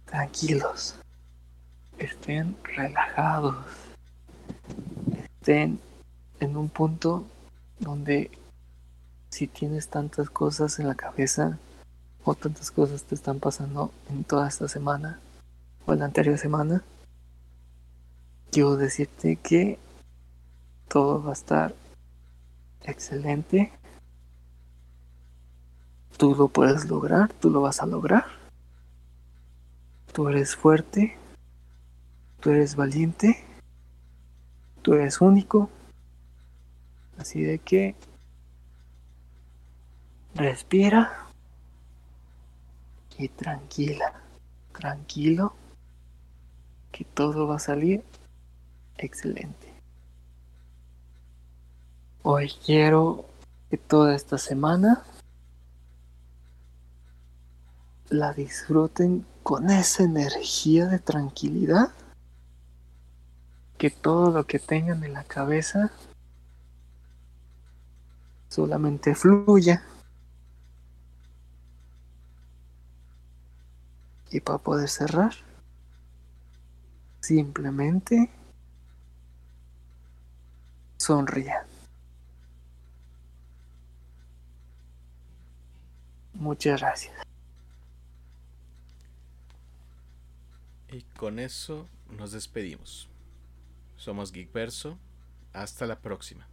[0.05, 0.97] tranquilos,
[1.99, 3.57] estén relajados,
[5.41, 5.81] estén
[6.41, 7.25] en un punto
[7.79, 8.31] donde
[9.31, 11.59] si tienes tantas cosas en la cabeza
[12.25, 15.21] o tantas cosas te están pasando en toda esta semana
[15.87, 16.83] o en la anterior semana,
[18.51, 19.79] quiero decirte que
[20.89, 21.75] todo va a estar
[22.85, 23.73] excelente.
[26.17, 28.25] Tú lo puedes lograr, tú lo vas a lograr.
[30.13, 31.17] Tú eres fuerte,
[32.41, 33.45] tú eres valiente,
[34.83, 35.69] tú eres único.
[37.19, 37.95] Así de que
[40.35, 41.27] respira
[43.19, 44.13] y tranquila,
[44.73, 45.55] tranquilo,
[46.93, 48.03] que todo va a salir
[48.99, 49.66] excelente.
[52.29, 53.25] Hoy quiero
[53.71, 55.05] que toda esta semana
[58.09, 61.93] la disfruten con esa energía de tranquilidad,
[63.79, 65.93] que todo lo que tengan en la cabeza
[68.49, 69.85] solamente fluya
[74.33, 75.33] Y para poder cerrar,
[77.21, 78.33] simplemente
[80.97, 81.65] sonría.
[86.39, 87.15] Muchas gracias.
[90.91, 93.09] Y con eso nos despedimos.
[93.97, 94.99] Somos Geekverso.
[95.53, 96.47] Hasta la próxima.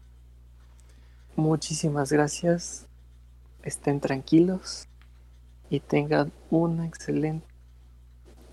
[1.35, 2.87] Muchísimas gracias.
[3.63, 4.87] Estén tranquilos
[5.69, 7.47] y tengan una excelente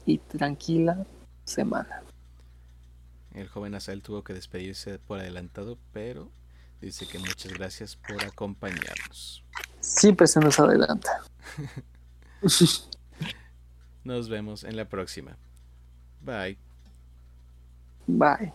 [0.07, 1.07] y tranquila
[1.45, 2.03] semana.
[3.33, 6.33] El joven Asael tuvo que despedirse por adelantado, pero
[6.81, 9.45] dice que muchas gracias por acompañarnos.
[9.81, 11.23] Siempre se nos adelanta.
[14.05, 15.37] nos vemos en la próxima.
[16.23, 16.59] Bye.
[18.07, 18.53] Bye.